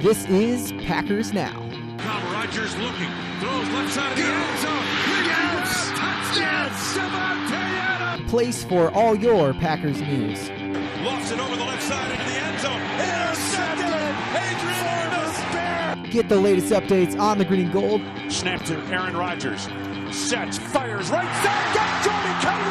This 0.00 0.24
is 0.30 0.72
Packers 0.86 1.34
Now. 1.34 1.52
Now 1.98 2.32
Rodgers 2.32 2.74
looking, 2.78 3.10
throws 3.38 3.68
left 3.68 3.92
side 3.92 4.12
of 4.12 4.16
the 4.16 4.24
end 4.24 4.58
zone. 4.60 4.84
Yes! 5.26 5.88
Touchdown! 5.90 6.70
Adams! 7.52 8.30
Place 8.30 8.64
for 8.64 8.90
all 8.92 9.14
your 9.14 9.52
Packers 9.52 10.00
news. 10.00 10.48
Lofts 11.02 11.32
it 11.32 11.38
over 11.38 11.54
the 11.54 11.66
left 11.66 11.82
side 11.82 12.12
into 12.12 12.24
the 12.24 12.38
end 12.40 12.60
zone. 12.60 12.80
Intercepted! 12.80 13.84
Adrian 14.40 14.86
Amos! 15.92 16.10
Get 16.10 16.30
the 16.30 16.40
latest 16.40 16.72
updates 16.72 17.20
on 17.20 17.36
the 17.36 17.44
green 17.44 17.66
and 17.66 17.72
gold. 17.72 18.00
Snap 18.30 18.64
to 18.64 18.78
Aaron 18.86 19.14
Rodgers. 19.14 19.68
Sets, 20.16 20.56
fires, 20.56 21.10
right 21.10 21.28
side. 21.44 21.74
Got 21.74 22.04
Jordan 22.04 22.40
Kelly 22.40 22.64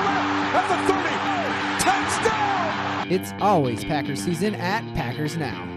left 0.56 0.72
at 0.72 0.88
the 0.88 0.94
30. 0.96 2.24
Touchdown! 2.24 3.12
It's 3.12 3.34
always 3.40 3.86
Packers 3.86 4.20
season 4.24 4.56
at 4.56 4.84
Packers 4.96 5.38
Now. 5.38 5.69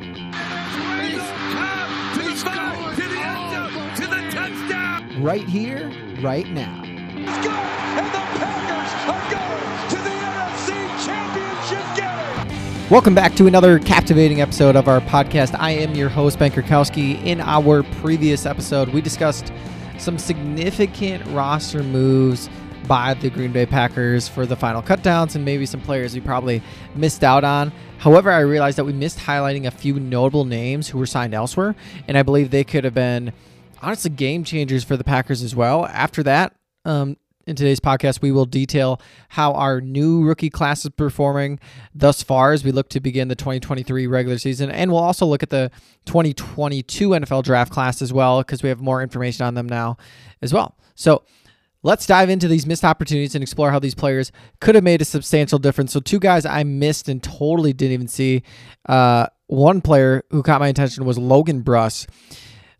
Right 5.19 5.47
here, 5.47 5.93
right 6.23 6.49
now. 6.49 6.81
Welcome 12.91 13.15
back 13.15 13.35
to 13.35 13.47
another 13.47 13.79
captivating 13.79 14.41
episode 14.41 14.75
of 14.75 14.89
our 14.89 15.01
podcast. 15.01 15.55
I 15.59 15.73
am 15.73 15.95
your 15.95 16.09
host, 16.09 16.39
Ben 16.39 16.51
Kirkowski. 16.51 17.23
In 17.27 17.43
our 17.43 17.83
previous 17.83 18.47
episode, 18.47 18.89
we 18.89 19.03
discussed 19.03 19.53
some 19.99 20.17
significant 20.17 21.27
roster 21.27 21.83
moves 21.83 22.49
by 22.89 23.13
the 23.13 23.29
Green 23.29 23.53
Bay 23.53 23.67
Packers 23.67 24.29
for 24.29 24.47
the 24.47 24.57
final 24.57 24.83
cutdowns 24.83 25.35
and 25.35 25.45
maybe 25.45 25.67
some 25.67 25.81
players 25.83 26.15
we 26.15 26.23
probably 26.23 26.63
missed 26.95 27.23
out 27.23 27.45
on. 27.45 27.71
However, 27.99 28.31
I 28.31 28.41
realized 28.41 28.79
that 28.79 28.85
we 28.85 28.95
missed 28.95 29.19
highlighting 29.19 29.67
a 29.67 29.71
few 29.71 30.01
notable 30.01 30.47
names 30.47 30.89
who 30.89 30.99
were 30.99 31.07
signed 31.07 31.35
elsewhere, 31.35 31.77
and 32.09 32.17
I 32.17 32.23
believe 32.23 32.51
they 32.51 32.65
could 32.65 32.85
have 32.85 32.95
been 32.95 33.33
honestly 33.83 34.11
game 34.11 34.45
changers 34.45 34.85
for 34.85 34.97
the 34.97 35.05
Packers 35.05 35.43
as 35.43 35.55
well. 35.55 35.87
After 35.87 36.23
that, 36.23 36.55
um, 36.85 37.17
in 37.47 37.57
today's 37.57 37.81
podcast, 37.81 38.23
we 38.23 38.31
will 38.31 38.47
detail 38.47 39.01
how 39.31 39.53
our 39.55 39.81
new 39.81 40.23
rookie 40.23 40.51
class 40.51 40.85
is 40.85 40.91
performing 40.91 41.59
thus 41.95 42.23
far 42.23 42.53
as 42.53 42.65
we 42.65 42.71
look 42.71 42.89
to 42.91 43.01
begin 43.01 43.29
the 43.29 43.35
2023 43.35 44.07
regular 44.07 44.39
season. 44.39 44.71
And 44.71 44.93
we'll 44.93 45.01
also 45.01 45.27
look 45.27 45.43
at 45.43 45.51
the 45.51 45.71
2022 46.07 47.11
NFL 47.11 47.43
draft 47.43 47.73
class 47.73 48.01
as 48.01 48.13
well 48.13 48.41
because 48.41 48.63
we 48.63 48.69
have 48.69 48.81
more 48.81 49.03
information 49.03 49.45
on 49.45 49.55
them 49.55 49.69
now 49.69 49.97
as 50.41 50.53
well. 50.53 50.77
So 50.95 51.25
let's 51.83 52.07
dive 52.07 52.31
into 52.31 52.47
these 52.47 52.65
missed 52.65 52.85
opportunities 52.85 53.35
and 53.35 53.43
explore 53.43 53.73
how 53.73 53.81
these 53.81 53.95
players 53.95 54.31
could 54.61 54.77
have 54.77 54.85
made 54.85 55.03
a 55.03 55.05
substantial 55.05 55.59
difference. 55.59 55.93
So, 55.93 56.01
two 56.01 56.21
guys 56.21 56.47
I 56.47 56.63
missed 56.63 57.09
and 57.09 57.23
totally 57.23 57.73
didn't 57.73 57.93
even 57.93 58.09
see. 58.09 58.43
Uh, 58.89 59.27
one 59.49 59.81
player 59.81 60.23
who 60.31 60.43
caught 60.43 60.61
my 60.61 60.69
attention 60.69 61.05
was 61.05 61.19
Logan 61.19 61.63
Bruss. 61.63 62.07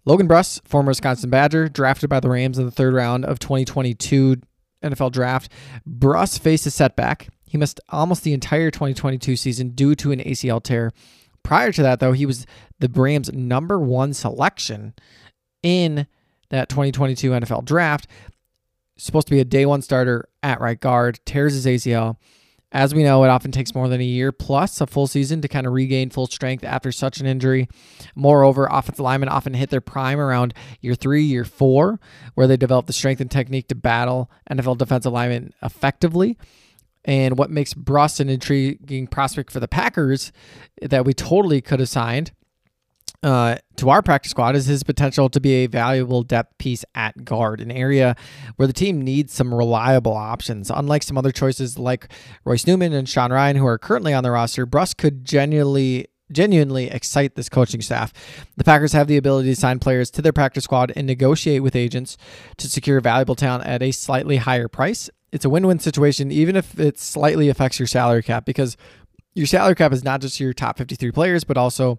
Logan 0.05 0.29
Bruss, 0.29 0.61
former 0.67 0.89
Wisconsin 0.89 1.31
Badger, 1.31 1.69
drafted 1.69 2.11
by 2.11 2.21
the 2.21 2.29
Rams 2.29 2.59
in 2.59 2.65
the 2.65 2.71
third 2.71 2.95
round 2.95 3.25
of 3.25 3.39
2022 3.39 4.37
NFL 4.83 5.13
draft. 5.13 5.51
Bruss 5.89 6.39
faced 6.39 6.67
a 6.67 6.71
setback. 6.71 7.29
He 7.47 7.59
missed 7.59 7.81
almost 7.91 8.25
the 8.25 8.33
entire 8.33 8.71
2022 8.71 9.37
season 9.37 9.71
due 9.71 9.95
to 9.97 10.11
an 10.11 10.21
ACL 10.21 10.63
tear. 10.63 10.93
Prior 11.43 11.73
to 11.73 11.83
that, 11.83 12.01
though, 12.01 12.13
he 12.13 12.27
was 12.27 12.47
the 12.79 12.89
Rams' 12.89 13.33
number 13.33 13.79
one 13.79 14.13
selection 14.13 14.95
in 15.63 16.07
that 16.51 16.69
2022 16.69 17.31
NFL 17.31 17.65
draft. 17.65 18.07
Supposed 18.97 19.29
to 19.29 19.33
be 19.33 19.41
a 19.41 19.45
day 19.45 19.67
one 19.67 19.83
starter 19.83 20.29
at 20.43 20.61
right 20.61 20.79
guard, 20.79 21.21
tears 21.25 21.55
his 21.55 21.67
ACL. 21.67 22.17
As 22.73 22.95
we 22.95 23.03
know, 23.03 23.23
it 23.23 23.29
often 23.29 23.53
takes 23.53 23.75
more 23.75 23.87
than 23.87 24.01
a 24.01 24.05
year 24.05 24.33
plus 24.33 24.81
a 24.81 24.87
full 24.87 25.07
season 25.07 25.43
to 25.43 25.49
kind 25.49 25.67
of 25.67 25.75
regain 25.75 26.09
full 26.09 26.27
strength 26.27 26.65
after 26.65 26.91
such 26.91 27.21
an 27.21 27.27
injury. 27.27 27.69
Moreover, 28.15 28.67
offensive 28.71 29.01
linemen 29.01 29.29
often 29.29 29.53
hit 29.53 29.69
their 29.69 29.83
prime 29.83 30.19
around 30.19 30.55
year 30.81 30.95
three, 30.95 31.23
year 31.23 31.45
four, 31.45 32.01
where 32.35 32.47
they 32.47 32.57
develop 32.57 32.87
the 32.87 32.95
strength 32.95 33.21
and 33.21 33.31
technique 33.31 33.69
to 33.69 33.75
battle 33.75 34.31
NFL 34.51 34.79
defensive 34.79 35.13
linemen 35.13 35.53
effectively. 35.63 36.39
And 37.05 37.37
what 37.37 37.51
makes 37.51 37.75
Bruss 37.75 38.21
an 38.21 38.31
intriguing 38.31 39.07
prospect 39.07 39.51
for 39.51 39.61
the 39.61 39.69
Packers 39.69 40.33
that 40.81 41.05
we 41.05 41.13
totally 41.13 41.61
could 41.61 41.81
have 41.81 41.89
signed 41.89 42.33
uh, 43.23 43.57
to 43.77 43.89
our 43.89 44.03
practice 44.03 44.31
squad 44.31 44.57
is 44.57 44.67
his 44.67 44.83
potential 44.83 45.29
to 45.29 45.41
be 45.41 45.65
a 45.65 45.67
valuable 45.67 46.23
depth 46.23 46.59
piece 46.59 46.85
at 46.95 47.25
guard, 47.25 47.61
an 47.61 47.71
area 47.71 48.17
where 48.57 48.67
the 48.67 48.73
team 48.73 49.01
needs 49.01 49.33
some 49.33 49.55
reliable 49.55 50.15
options. 50.15 50.71
Unlike 50.71 51.05
some 51.05 51.17
other 51.17 51.31
choices 51.31 51.79
like 51.79 52.13
Royce 52.45 52.67
Newman 52.67 52.93
and 52.93 53.09
Sean 53.09 53.31
Rhyan, 53.31 53.57
who 53.57 53.67
are 53.67 53.79
currently 53.79 54.13
on 54.13 54.25
the 54.25 54.31
roster, 54.31 54.67
Bruss 54.67 54.97
could 54.97 55.25
genuinely 55.25 56.07
genuinely 56.33 56.91
excite 56.91 57.35
this 57.35 57.51
coaching 57.51 57.83
staff. 57.83 58.11
The 58.57 58.65
Packers 58.65 58.95
have 58.95 59.07
the 59.07 59.19
ability 59.19 59.51
to 59.51 59.57
sign 59.57 59.79
players 59.79 60.11
to 60.13 60.23
their 60.23 60.33
practice 60.33 60.65
squad 60.65 60.91
and 60.97 61.07
negotiate 61.07 61.63
with 61.63 61.77
agents 61.77 62.17
to 62.57 62.71
secure 62.71 62.99
valuable 63.03 63.35
talent 63.35 63.67
at 63.67 63.83
a 63.83 63.91
slightly 63.91 64.39
higher 64.39 64.67
price. 64.67 65.11
It's 65.31 65.45
a 65.45 65.51
win-win 65.51 65.79
situation 65.79 66.33
even 66.33 66.57
if 66.57 66.79
it 66.81 66.99
slightly 66.99 67.51
affects 67.51 67.79
your 67.79 67.87
salary 67.87 68.23
cap 68.23 68.47
because 68.47 68.79
your 69.35 69.47
salary 69.47 69.75
cap 69.75 69.93
is 69.93 70.03
not 70.03 70.23
just 70.23 70.41
your 70.41 70.55
top 70.55 70.79
53 70.79 71.11
players 71.11 71.45
but 71.45 71.59
also 71.59 71.99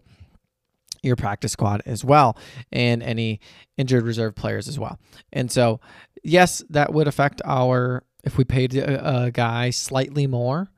your 1.03 1.15
practice 1.15 1.51
squad 1.51 1.81
as 1.85 2.03
well 2.03 2.37
and 2.71 3.03
any 3.03 3.39
injured 3.77 4.03
reserve 4.03 4.35
players 4.35 4.67
as 4.67 4.79
well. 4.79 4.97
And 5.31 5.51
so, 5.51 5.79
yes, 6.23 6.63
that 6.69 6.93
would 6.93 7.07
affect 7.07 7.41
our 7.45 8.03
if 8.23 8.37
we 8.37 8.45
paid 8.45 8.75
a, 8.75 9.25
a, 9.25 9.31
guy 9.31 9.69
slightly 9.69 10.27
more 10.27 10.69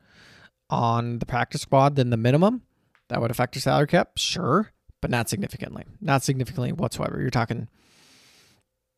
on 0.69 1.19
the 1.19 1.27
practice 1.27 1.61
squad 1.61 1.95
than 1.95 2.09
the 2.09 2.17
minimum, 2.17 2.63
that 3.09 3.21
would 3.21 3.29
affect 3.29 3.55
your 3.55 3.61
salary 3.61 3.85
cap, 3.85 4.17
sure, 4.17 4.71
but 4.99 5.11
not 5.11 5.29
significantly. 5.29 5.83
Not 6.01 6.23
significantly 6.23 6.71
whatsoever. 6.71 7.21
You're 7.21 7.29
talking 7.29 7.67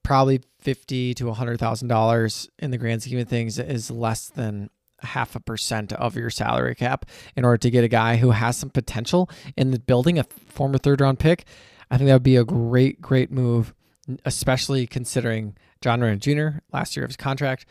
probably 0.04 0.40
fifty 0.62 1.14
to 1.16 1.34
hundred 1.34 1.60
thousand 1.60 1.90
dollars 1.90 2.50
in 2.58 2.72
the 2.72 2.78
grand 2.78 3.04
scheme 3.04 3.20
of 3.20 3.28
things 3.28 3.60
is 3.60 3.92
less 3.92 4.30
than 4.30 4.70
half 5.02 5.36
a 5.36 5.40
percent 5.40 5.94
of 5.94 6.16
your 6.16 6.30
salary 6.30 6.76
cap 6.76 7.06
in 7.36 7.46
order 7.46 7.58
to 7.58 7.70
get 7.70 7.84
a 7.84 7.90
guy 7.90 8.18
who 8.18 8.32
has 8.32 8.58
some 8.58 8.70
potential 8.70 9.30
in 9.56 9.72
the 9.72 9.80
building 9.80 10.18
a 10.18 10.24
former 10.24 10.78
third 10.78 11.02
round 11.02 11.20
pick. 11.20 11.46
I 11.90 11.98
think 11.98 12.08
that 12.08 12.14
would 12.14 12.24
be 12.24 12.36
a 12.36 12.44
great, 12.44 13.02
great 13.02 13.32
move, 13.32 13.74
especially 14.26 14.88
considering 14.88 15.56
Jon 15.82 16.02
Runyan 16.02 16.20
Jr. 16.20 16.60
last 16.74 16.96
year 16.96 17.06
of 17.06 17.10
his 17.10 17.18
contract. 17.18 17.66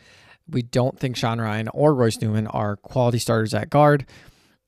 We 0.49 0.61
don't 0.61 0.97
think 0.97 1.17
Sean 1.17 1.39
Rhyan 1.39 1.67
or 1.73 1.93
Royce 1.93 2.21
Newman 2.21 2.47
are 2.47 2.77
quality 2.77 3.19
starters 3.19 3.53
at 3.53 3.69
guard. 3.69 4.05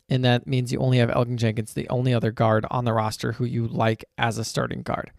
And 0.10 0.26
that 0.26 0.48
means 0.48 0.72
you 0.72 0.80
only 0.80 0.98
have 0.98 1.10
Elgton 1.10 1.38
Jenkins, 1.38 1.74
the 1.74 1.88
only 1.90 2.14
other 2.14 2.32
guard 2.32 2.66
on 2.70 2.84
the 2.84 2.94
roster 2.94 3.34
who 3.34 3.46
you 3.46 3.68
like 3.68 4.04
as 4.18 4.38
a 4.38 4.44
starting 4.44 4.82
guard. 4.82 5.12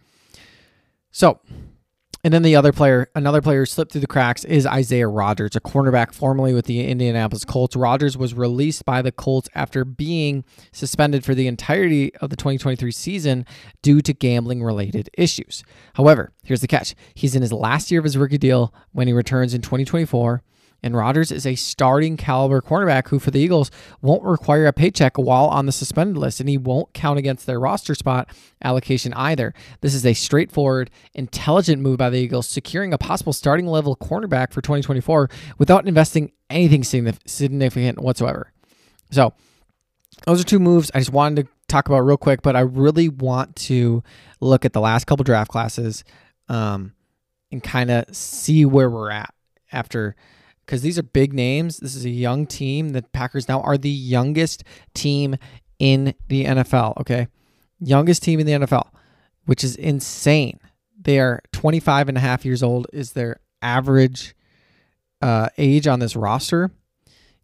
So 1.11 1.41
and 2.23 2.35
then 2.35 2.43
the 2.43 2.57
other 2.57 2.73
player, 2.73 3.09
another 3.15 3.41
player 3.41 3.61
who 3.61 3.67
slipped 3.67 3.93
through 3.93 4.03
the 4.03 4.07
cracks 4.07 4.45
is 4.45 4.67
Isaiah 4.67 5.09
Rodgers, 5.09 5.57
a 5.57 5.61
cornerback 5.61 6.13
formerly 6.13 6.53
with 6.53 6.67
the 6.67 6.87
Indianapolis 6.87 7.45
Colts. 7.45 7.75
Rodgers 7.75 8.17
was 8.17 8.35
released 8.35 8.85
by 8.85 9.01
the 9.01 9.13
Colts 9.13 9.49
after 9.55 9.85
being 9.85 10.45
suspended 10.73 11.25
for 11.25 11.35
the 11.35 11.47
entirety 11.47 12.15
of 12.17 12.31
the 12.31 12.37
2023 12.37 12.91
season 12.91 13.47
due 13.83 14.03
to 14.03 14.13
gambling 14.13 14.63
related 14.63 15.09
issues. 15.15 15.65
However, 15.95 16.33
here's 16.45 16.61
the 16.61 16.69
catch 16.69 16.95
he's 17.15 17.35
in 17.35 17.43
his 17.43 17.53
last 17.53 17.91
year 17.91 18.01
of 18.01 18.05
his 18.05 18.19
rookie 18.19 18.39
deal 18.39 18.75
when 18.93 19.07
he 19.07 19.13
returns 19.13 19.55
in 19.55 19.63
2024. 19.63 20.43
And 20.83 20.97
Rodgers 20.97 21.31
is 21.31 21.47
a 21.47 21.55
starting 21.55 22.17
caliber 22.17 22.61
cornerback 22.61 23.09
who, 23.09 23.19
for 23.19 23.31
the 23.31 23.41
Eagles, 23.41 23.71
won't 24.01 24.23
require 24.23 24.67
a 24.67 24.73
paycheck 24.73 25.19
while 25.19 25.47
on 25.47 25.67
the 25.67 25.73
suspended 25.73 26.17
list, 26.17 26.41
and 26.41 26.49
he 26.49 26.57
won't 26.57 26.93
count 26.93 27.19
against 27.19 27.47
their 27.47 27.61
roster 27.61 27.95
spot 27.95 28.31
allocation 28.63 29.13
either. 29.15 29.53
This 29.81 29.95
is 29.95 30.07
a 30.07 30.15
straightforward, 30.15 30.91
intelligent 31.15 31.83
move 31.83 31.99
by 31.99 32.11
the 32.11 32.19
Eagles, 32.19 32.47
securing 32.47 32.93
a 32.93 32.99
possible 32.99 33.33
starting 33.33 33.67
level 33.67 33.97
cornerback 33.97 34.53
for 34.53 34.61
2024 34.63 35.29
without 35.59 35.87
investing 35.87 36.33
anything 36.49 36.83
significant 36.83 38.01
whatsoever. 38.01 38.53
So, 39.11 39.35
those 40.27 40.41
are 40.41 40.45
two 40.45 40.59
moves 40.59 40.91
I 40.95 40.99
just 40.99 41.13
wanted 41.13 41.45
to 41.45 41.53
talk 41.69 41.89
about 41.89 42.01
real 42.01 42.17
quick, 42.17 42.43
but 42.43 42.57
I 42.57 42.61
really 42.61 43.09
want 43.09 43.57
to 43.57 44.03
look 44.41 44.65
at 44.65 44.73
the 44.73 44.81
last 44.81 45.07
couple 45.07 45.25
draft 45.25 45.51
classes 45.51 46.05
um, 46.49 46.95
and 47.53 47.63
kind 47.63 47.91
of 47.91 48.15
see 48.15 48.65
where 48.65 48.91
we're 48.91 49.11
at 49.11 49.33
after 49.73 50.17
because 50.71 50.83
these 50.83 51.01
are 51.01 51.03
big 51.03 51.33
names. 51.33 51.79
This 51.79 51.97
is 51.97 52.05
a 52.05 52.11
young 52.11 52.47
team. 52.47 52.91
The 52.91 53.03
Packers 53.03 53.49
now 53.49 53.61
are 53.63 53.77
the 53.77 53.91
youngest 53.91 54.63
team 54.95 55.35
in 55.81 56.15
the 56.29 56.45
NFL. 56.45 56.97
Okay. 57.01 57.27
Youngest 57.81 58.23
team 58.23 58.39
in 58.39 58.47
the 58.47 58.53
NFL, 58.53 58.89
which 59.47 59.65
is 59.65 59.75
insane. 59.75 60.61
They 60.97 61.19
are 61.19 61.41
25 61.51 62.09
and 62.09 62.17
a 62.17 62.21
half 62.21 62.45
years 62.45 62.63
old, 62.63 62.87
is 62.93 63.15
their 63.15 63.41
average 63.61 64.37
uh, 65.21 65.49
age 65.59 65.89
on 65.89 65.99
this 65.99 66.15
roster. 66.15 66.71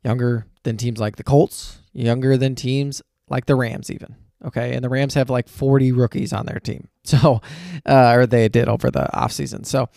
Younger 0.05 0.47
than 0.63 0.77
teams 0.77 1.01
like 1.01 1.17
the 1.17 1.25
Colts, 1.25 1.81
younger 1.93 2.37
than 2.37 2.55
teams 2.55 3.03
like 3.29 3.47
the 3.47 3.57
Rams, 3.57 3.91
even. 3.91 4.15
Okay. 4.45 4.75
And 4.75 4.85
the 4.85 4.89
Rams 4.89 5.15
have 5.15 5.31
like 5.31 5.49
40 5.49 5.93
rookies 5.93 6.33
on 6.33 6.47
their 6.47 6.61
team. 6.61 6.89
So, 7.07 7.41
uh, 7.87 8.15
or 8.15 8.27
they 8.27 8.49
did 8.49 8.69
over 8.69 8.91
the 8.91 9.09
offseason. 9.15 9.65
So 9.65 9.89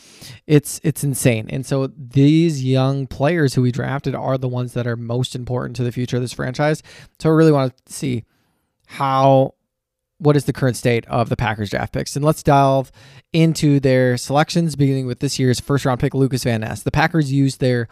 it's, 0.46 0.80
it's 0.84 1.04
insane. 1.04 1.48
And 1.50 1.66
so 1.66 1.88
these 1.88 2.64
young 2.64 3.08
players 3.08 3.56
who 3.56 3.64
we 3.64 3.72
drafted 3.72 4.14
are 4.14 4.38
the 4.38 4.48
ones 4.48 4.74
that 4.74 4.86
are 4.86 4.96
most 4.96 5.36
important 5.36 5.76
to 5.78 5.84
the 5.84 5.92
future 5.92 6.18
of 6.18 6.22
this 6.22 6.34
franchise. 6.34 6.84
So 7.18 7.30
I 7.30 7.34
really 7.34 7.52
want 7.52 7.76
to 7.84 7.92
see 7.92 8.26
how 8.86 9.56
what 10.20 10.36
is 10.36 10.46
the 10.46 10.54
current 10.54 10.78
state 10.78 11.06
of 11.08 11.30
the 11.30 11.36
Packers 11.36 11.72
draft 11.72 11.94
picks. 11.94 12.16
And 12.16 12.24
let's 12.24 12.44
delve 12.44 12.92
into 13.34 13.80
their 13.80 14.18
selections, 14.18 14.76
beginning 14.76 15.08
with 15.08 15.20
this 15.20 15.40
year's 15.40 15.60
first 15.60 15.86
round 15.86 16.00
pick, 16.00 16.14
Lucas 16.14 16.44
Van 16.44 16.62
Ness. 16.62 16.84
The 16.84 16.92
Packers 16.92 17.32
used 17.34 17.60
their 17.60 17.88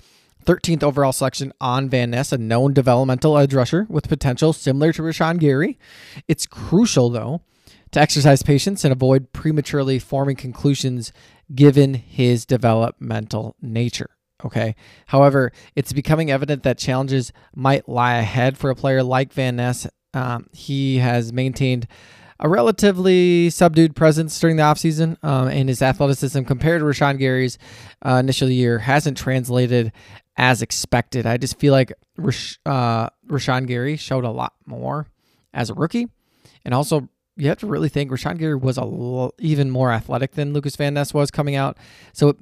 13th 0.48 0.82
overall 0.82 1.12
selection 1.12 1.52
on 1.60 1.90
Van 1.90 2.12
Ness, 2.12 2.32
a 2.32 2.38
known 2.38 2.74
developmental 2.74 3.38
edge 3.38 3.54
rusher 3.54 3.86
with 3.90 4.08
potential 4.08 4.54
similar 4.54 4.94
to 4.94 5.02
Rashan 5.02 5.40
Gary. 5.40 5.78
It's 6.30 6.46
crucial, 6.46 7.10
though, 7.10 7.42
to 7.92 8.00
exercise 8.00 8.44
patience 8.44 8.86
and 8.86 8.94
avoid 8.94 9.34
prematurely 9.34 10.00
forming 10.00 10.38
conclusions 10.38 11.12
given 11.54 11.96
his 11.96 12.46
developmental 12.46 13.58
nature. 13.62 14.12
Okay. 14.46 14.76
However, 15.08 15.52
it's 15.76 15.92
becoming 15.92 16.32
evident 16.32 16.64
that 16.64 16.78
challenges 16.78 17.34
might 17.54 17.90
lie 17.90 18.16
ahead 18.16 18.58
for 18.58 18.70
a 18.70 18.76
player 18.76 19.04
like 19.04 19.34
Van 19.34 19.58
Ness. 19.58 19.86
Um, 20.14 20.48
he 20.54 21.00
has 21.00 21.34
maintained 21.34 21.88
a 22.40 22.48
relatively 22.48 23.50
subdued 23.50 23.96
presence 23.96 24.40
during 24.40 24.58
the 24.58 24.64
offseason, 24.64 25.22
um, 25.24 25.48
and 25.48 25.68
his 25.68 25.82
athleticism 25.82 26.44
compared 26.44 26.82
to 26.82 26.86
Rashan 26.86 27.18
Gary's 27.18 27.58
uh, 28.06 28.14
initial 28.14 28.50
year 28.50 28.80
hasn't 28.80 29.18
translated 29.18 29.92
as 30.38 30.62
expected. 30.62 31.26
I 31.26 31.38
just 31.38 31.60
feel 31.60 31.74
like 31.74 31.92
Rash- 32.18 32.60
uh, 32.66 33.10
Rashan 33.28 33.68
Gary 33.68 33.98
showed 33.98 34.24
a 34.24 34.32
lot 34.32 34.54
more 34.66 35.08
as 35.54 35.70
a 35.70 35.74
rookie, 35.74 36.08
and 36.64 36.74
also 36.74 37.10
you 37.36 37.50
have 37.50 37.60
to 37.60 37.68
really 37.68 37.90
think 37.90 38.12
Rashan 38.12 38.38
Gary 38.38 38.56
was 38.56 38.78
a 38.78 38.82
l- 38.82 39.34
even 39.40 39.70
more 39.70 39.92
athletic 39.92 40.34
than 40.34 40.54
Lucas 40.54 40.76
Van 40.76 40.94
Ness 40.94 41.14
was 41.14 41.32
coming 41.32 41.56
out. 41.56 41.78
So 42.14 42.36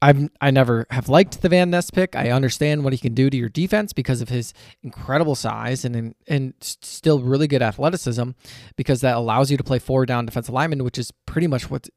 I've 0.00 0.28
I 0.40 0.50
never 0.50 0.86
have 0.90 1.08
liked 1.08 1.42
the 1.42 1.48
Van 1.48 1.70
Ness 1.70 1.90
pick. 1.90 2.16
I 2.16 2.30
understand 2.30 2.82
what 2.82 2.92
he 2.92 2.98
can 2.98 3.14
do 3.14 3.30
to 3.30 3.36
your 3.36 3.48
defense 3.48 3.92
because 3.92 4.20
of 4.20 4.28
his 4.30 4.52
incredible 4.82 5.34
size 5.34 5.84
and 5.84 6.14
and 6.26 6.54
still 6.60 7.20
really 7.20 7.46
good 7.46 7.62
athleticism, 7.62 8.30
because 8.76 9.00
that 9.02 9.16
allows 9.16 9.50
you 9.50 9.56
to 9.56 9.64
play 9.64 9.78
four 9.78 10.04
down 10.04 10.26
defensive 10.26 10.54
lineman, 10.54 10.82
which 10.82 10.98
is 10.98 11.12
pretty 11.26 11.46
much 11.46 11.70
what 11.70 11.88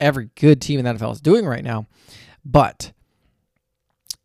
every 0.00 0.30
good 0.36 0.60
team 0.60 0.78
in 0.78 0.84
the 0.86 0.94
NFL 0.94 1.12
is 1.12 1.20
doing 1.20 1.44
right 1.44 1.64
now. 1.64 1.86
But 2.44 2.92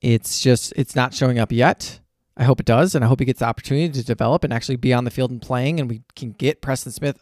it's 0.02 0.42
just 0.42 0.74
it's 0.76 0.96
not 0.96 1.14
showing 1.14 1.40
up 1.40 1.52
yet. 1.52 2.00
I 2.38 2.44
hope 2.46 2.60
it 2.60 2.66
does, 2.66 2.96
and 2.96 3.04
I 3.04 3.08
hope 3.08 3.20
he 3.20 3.26
gets 3.26 3.40
the 3.40 3.46
opportunity 3.46 3.90
to 3.90 4.04
develop 4.04 4.44
and 4.44 4.54
actually 4.54 4.78
be 4.78 4.94
on 4.94 5.04
the 5.04 5.12
field 5.12 5.30
and 5.30 5.42
playing, 5.42 5.80
and 5.80 5.90
we 5.90 6.04
can 6.16 6.32
get 6.32 6.62
Preston 6.62 6.92
Smith 6.92 7.22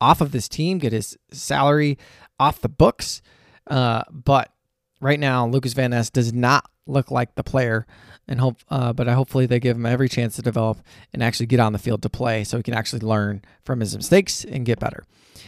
off 0.00 0.20
of 0.20 0.30
this 0.30 0.48
team, 0.48 0.78
get 0.78 0.92
his 0.92 1.16
salary 1.32 1.98
off 2.38 2.60
the 2.60 2.68
books. 2.68 3.22
Uh, 3.66 4.02
but 4.10 4.52
right 5.00 5.18
now, 5.18 5.46
Lucas 5.46 5.72
Van 5.72 5.90
Ness 5.90 6.10
does 6.10 6.32
not 6.32 6.68
look 6.86 7.10
like 7.10 7.34
the 7.34 7.42
player, 7.42 7.86
and 8.28 8.40
hope. 8.40 8.58
Uh, 8.68 8.92
but 8.92 9.08
I 9.08 9.14
hopefully 9.14 9.46
they 9.46 9.60
give 9.60 9.76
him 9.76 9.86
every 9.86 10.08
chance 10.08 10.36
to 10.36 10.42
develop 10.42 10.78
and 11.12 11.22
actually 11.22 11.46
get 11.46 11.60
on 11.60 11.72
the 11.72 11.78
field 11.78 12.02
to 12.02 12.08
play, 12.08 12.44
so 12.44 12.56
he 12.56 12.62
can 12.62 12.74
actually 12.74 13.00
learn 13.00 13.42
from 13.64 13.80
his 13.80 13.96
mistakes 13.96 14.44
and 14.44 14.64
get 14.64 14.78
better. 14.78 15.04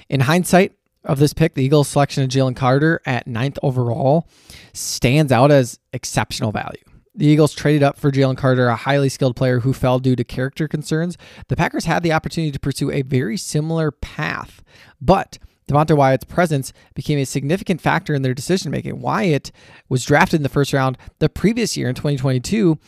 In 0.09 0.20
hindsight, 0.20 0.73
of 1.05 1.19
this 1.19 1.33
pick, 1.33 1.55
the 1.55 1.65
Eagles' 1.65 1.89
selection 1.89 2.23
of 2.23 2.31
Jalen 2.31 2.56
Carter 2.56 3.01
at 3.06 3.27
ninth 3.27 3.59
overall 3.62 4.29
stands 4.73 5.33
out 5.33 5.51
as 5.51 5.79
exceptional 5.93 6.53
value. 6.53 6.83
The 7.15 7.27
Eagles 7.27 7.55
traded 7.55 7.83
up 7.83 7.99
for 7.99 8.11
Jalen 8.11 8.37
Carter, 8.37 8.67
a 8.67 8.75
highly 8.75 9.09
skilled 9.09 9.37
player 9.37 9.61
who 9.61 9.73
fell 9.73 10.01
due 10.01 10.17
to 10.17 10.25
character 10.25 10.67
concerns. 10.67 11.17
The 11.49 11.56
Packers 11.56 11.85
had 11.85 12.03
the 12.03 12.12
opportunity 12.12 12.51
to 12.51 12.59
pursue 12.59 12.91
a 12.91 13.03
very 13.03 13.37
similar 13.37 13.93
path, 13.93 14.65
but 15.01 15.39
Devonte 15.69 15.97
Wyatt's 15.97 16.25
presence 16.25 16.73
became 16.95 17.19
a 17.19 17.25
significant 17.25 17.81
factor 17.81 18.15
in 18.15 18.23
their 18.23 18.35
decision 18.35 18.71
making. 18.71 19.01
Wyatt 19.01 19.53
was 19.89 20.05
drafted 20.05 20.41
in 20.41 20.43
the 20.43 20.49
first 20.49 20.73
round 20.73 20.99
the 21.21 21.29
previous 21.29 21.77
year 21.77 21.89
in 21.89 21.95
2022, 21.95 22.79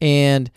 and 0.00 0.50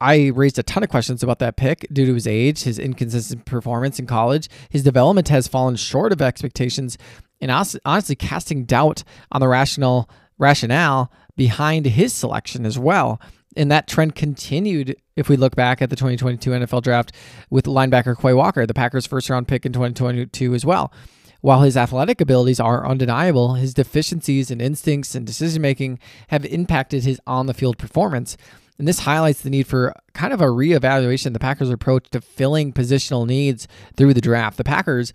I 0.00 0.28
raised 0.28 0.58
a 0.58 0.62
ton 0.62 0.82
of 0.82 0.88
questions 0.88 1.22
about 1.22 1.40
that 1.40 1.56
pick 1.56 1.86
due 1.92 2.06
to 2.06 2.14
his 2.14 2.26
age, 2.26 2.62
his 2.62 2.78
inconsistent 2.78 3.44
performance 3.44 3.98
in 3.98 4.06
college. 4.06 4.48
His 4.68 4.84
development 4.84 5.28
has 5.28 5.48
fallen 5.48 5.76
short 5.76 6.12
of 6.12 6.22
expectations, 6.22 6.96
and 7.40 7.50
honestly, 7.50 8.14
casting 8.14 8.64
doubt 8.64 9.02
on 9.32 9.40
the 9.40 9.48
rational 9.48 10.08
rationale 10.38 11.10
behind 11.36 11.86
his 11.86 12.12
selection 12.12 12.64
as 12.64 12.78
well. 12.78 13.20
And 13.56 13.70
that 13.70 13.86
trend 13.86 14.14
continued 14.14 14.96
if 15.16 15.28
we 15.28 15.36
look 15.36 15.54
back 15.54 15.80
at 15.80 15.90
the 15.90 15.96
2022 15.96 16.50
NFL 16.50 16.82
draft 16.82 17.12
with 17.50 17.66
linebacker 17.66 18.20
Quay 18.20 18.34
Walker, 18.34 18.66
the 18.66 18.74
Packers' 18.74 19.06
first 19.06 19.30
round 19.30 19.46
pick 19.46 19.64
in 19.64 19.72
2022 19.72 20.54
as 20.54 20.64
well. 20.64 20.92
While 21.40 21.62
his 21.62 21.76
athletic 21.76 22.20
abilities 22.20 22.58
are 22.58 22.86
undeniable, 22.86 23.54
his 23.54 23.74
deficiencies 23.74 24.50
in 24.50 24.60
instincts 24.60 25.14
and 25.14 25.26
decision 25.26 25.60
making 25.60 25.98
have 26.28 26.44
impacted 26.46 27.04
his 27.04 27.20
on 27.26 27.46
the 27.46 27.54
field 27.54 27.76
performance. 27.76 28.36
And 28.78 28.88
this 28.88 29.00
highlights 29.00 29.42
the 29.42 29.50
need 29.50 29.66
for 29.66 29.94
kind 30.14 30.32
of 30.32 30.40
a 30.40 30.46
reevaluation 30.46 31.26
of 31.26 31.32
the 31.32 31.38
Packers' 31.38 31.70
approach 31.70 32.10
to 32.10 32.20
filling 32.20 32.72
positional 32.72 33.26
needs 33.26 33.68
through 33.96 34.14
the 34.14 34.20
draft. 34.20 34.56
The 34.56 34.64
Packers 34.64 35.12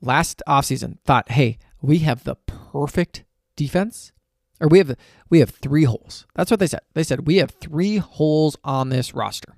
last 0.00 0.42
offseason 0.48 0.98
thought, 1.04 1.30
hey, 1.32 1.58
we 1.82 1.98
have 1.98 2.24
the 2.24 2.36
perfect 2.46 3.24
defense 3.56 4.12
or 4.62 4.68
we 4.68 4.78
have 4.78 4.96
we 5.28 5.40
have 5.40 5.50
three 5.50 5.84
holes. 5.84 6.24
That's 6.34 6.50
what 6.50 6.60
they 6.60 6.68
said. 6.68 6.80
They 6.94 7.02
said 7.02 7.26
we 7.26 7.36
have 7.36 7.50
three 7.50 7.96
holes 7.98 8.56
on 8.64 8.88
this 8.88 9.12
roster. 9.12 9.56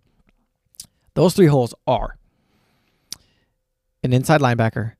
Those 1.12 1.34
three 1.34 1.46
holes 1.46 1.74
are 1.86 2.18
an 4.02 4.12
inside 4.12 4.40
linebacker 4.40 4.92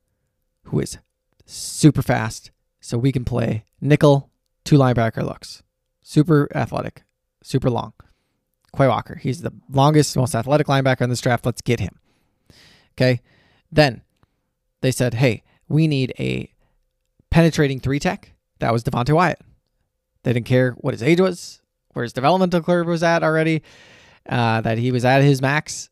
who 0.65 0.79
is 0.79 0.99
super 1.45 2.01
fast, 2.01 2.51
so 2.79 2.97
we 2.97 3.11
can 3.11 3.25
play 3.25 3.65
nickel 3.81 4.29
two 4.63 4.77
linebacker 4.77 5.23
looks. 5.23 5.63
Super 6.01 6.47
athletic, 6.55 7.03
super 7.41 7.69
long. 7.69 7.93
Quay 8.75 8.87
Walker, 8.87 9.15
he's 9.15 9.41
the 9.41 9.53
longest, 9.71 10.15
most 10.15 10.35
athletic 10.35 10.67
linebacker 10.67 11.01
in 11.01 11.09
this 11.09 11.21
draft. 11.21 11.45
Let's 11.45 11.61
get 11.61 11.79
him. 11.79 11.99
Okay. 12.93 13.21
Then 13.71 14.01
they 14.81 14.91
said, 14.91 15.15
hey, 15.15 15.43
we 15.67 15.87
need 15.87 16.13
a 16.19 16.51
penetrating 17.29 17.79
three 17.79 17.99
tech. 17.99 18.33
That 18.59 18.71
was 18.71 18.83
Devonte 18.83 19.13
Wyatt. 19.13 19.39
They 20.23 20.33
didn't 20.33 20.45
care 20.45 20.71
what 20.71 20.93
his 20.93 21.03
age 21.03 21.19
was, 21.19 21.61
where 21.93 22.03
his 22.03 22.13
developmental 22.13 22.61
curve 22.61 22.87
was 22.87 23.03
at 23.03 23.23
already, 23.23 23.63
uh, 24.29 24.61
that 24.61 24.77
he 24.77 24.91
was 24.91 25.05
at 25.05 25.21
his 25.21 25.41
max 25.41 25.89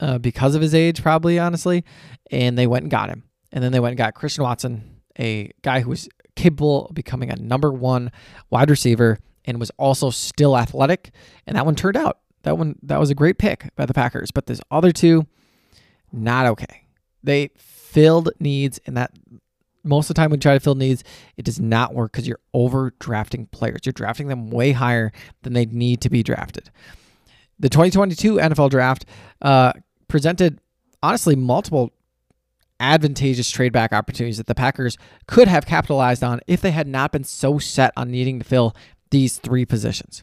uh, 0.00 0.18
because 0.18 0.54
of 0.54 0.62
his 0.62 0.74
age, 0.74 1.02
probably, 1.02 1.38
honestly. 1.38 1.84
And 2.30 2.56
they 2.56 2.66
went 2.66 2.84
and 2.84 2.90
got 2.90 3.10
him. 3.10 3.24
And 3.52 3.62
then 3.62 3.72
they 3.72 3.80
went 3.80 3.92
and 3.92 3.98
got 3.98 4.14
Christian 4.14 4.44
Watson, 4.44 5.00
a 5.18 5.50
guy 5.62 5.80
who 5.80 5.90
was 5.90 6.08
capable 6.36 6.86
of 6.86 6.94
becoming 6.94 7.30
a 7.30 7.36
number 7.36 7.72
one 7.72 8.10
wide 8.50 8.70
receiver 8.70 9.18
and 9.44 9.58
was 9.58 9.70
also 9.76 10.10
still 10.10 10.56
athletic. 10.56 11.10
And 11.46 11.56
that 11.56 11.66
one 11.66 11.74
turned 11.74 11.96
out. 11.96 12.18
That 12.42 12.58
one 12.58 12.76
that 12.82 13.00
was 13.00 13.10
a 13.10 13.14
great 13.14 13.38
pick 13.38 13.68
by 13.76 13.86
the 13.86 13.94
Packers. 13.94 14.30
But 14.30 14.46
this 14.46 14.60
other 14.70 14.92
two, 14.92 15.26
not 16.12 16.46
okay. 16.46 16.86
They 17.22 17.50
filled 17.56 18.30
needs, 18.38 18.78
and 18.86 18.96
that 18.96 19.10
most 19.84 20.08
of 20.08 20.14
the 20.14 20.20
time 20.20 20.30
you 20.30 20.36
try 20.36 20.54
to 20.54 20.60
fill 20.60 20.74
needs, 20.74 21.02
it 21.36 21.44
does 21.44 21.58
not 21.58 21.94
work 21.94 22.12
because 22.12 22.28
you're 22.28 22.40
over 22.54 22.94
drafting 23.00 23.46
players. 23.46 23.80
You're 23.84 23.92
drafting 23.92 24.28
them 24.28 24.50
way 24.50 24.72
higher 24.72 25.12
than 25.42 25.52
they 25.52 25.66
need 25.66 26.00
to 26.02 26.10
be 26.10 26.22
drafted. 26.22 26.70
The 27.58 27.68
2022 27.68 28.36
NFL 28.36 28.70
draft 28.70 29.04
uh, 29.42 29.72
presented, 30.06 30.60
honestly, 31.02 31.34
multiple 31.34 31.92
advantageous 32.80 33.50
trade 33.50 33.72
back 33.72 33.92
opportunities 33.92 34.36
that 34.36 34.46
the 34.46 34.54
Packers 34.54 34.96
could 35.26 35.48
have 35.48 35.66
capitalized 35.66 36.22
on 36.22 36.40
if 36.46 36.60
they 36.60 36.70
had 36.70 36.86
not 36.86 37.10
been 37.10 37.24
so 37.24 37.58
set 37.58 37.92
on 37.96 38.10
needing 38.10 38.38
to 38.38 38.44
fill 38.44 38.76
these 39.10 39.38
three 39.38 39.64
positions. 39.64 40.22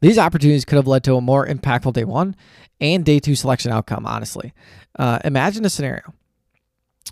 These 0.00 0.18
opportunities 0.18 0.64
could 0.64 0.76
have 0.76 0.86
led 0.86 1.04
to 1.04 1.16
a 1.16 1.20
more 1.20 1.46
impactful 1.46 1.94
day 1.94 2.04
one 2.04 2.36
and 2.80 3.04
day 3.04 3.18
two 3.18 3.34
selection 3.34 3.72
outcome, 3.72 4.06
honestly. 4.06 4.52
Uh, 4.98 5.18
imagine 5.24 5.64
a 5.64 5.70
scenario 5.70 6.12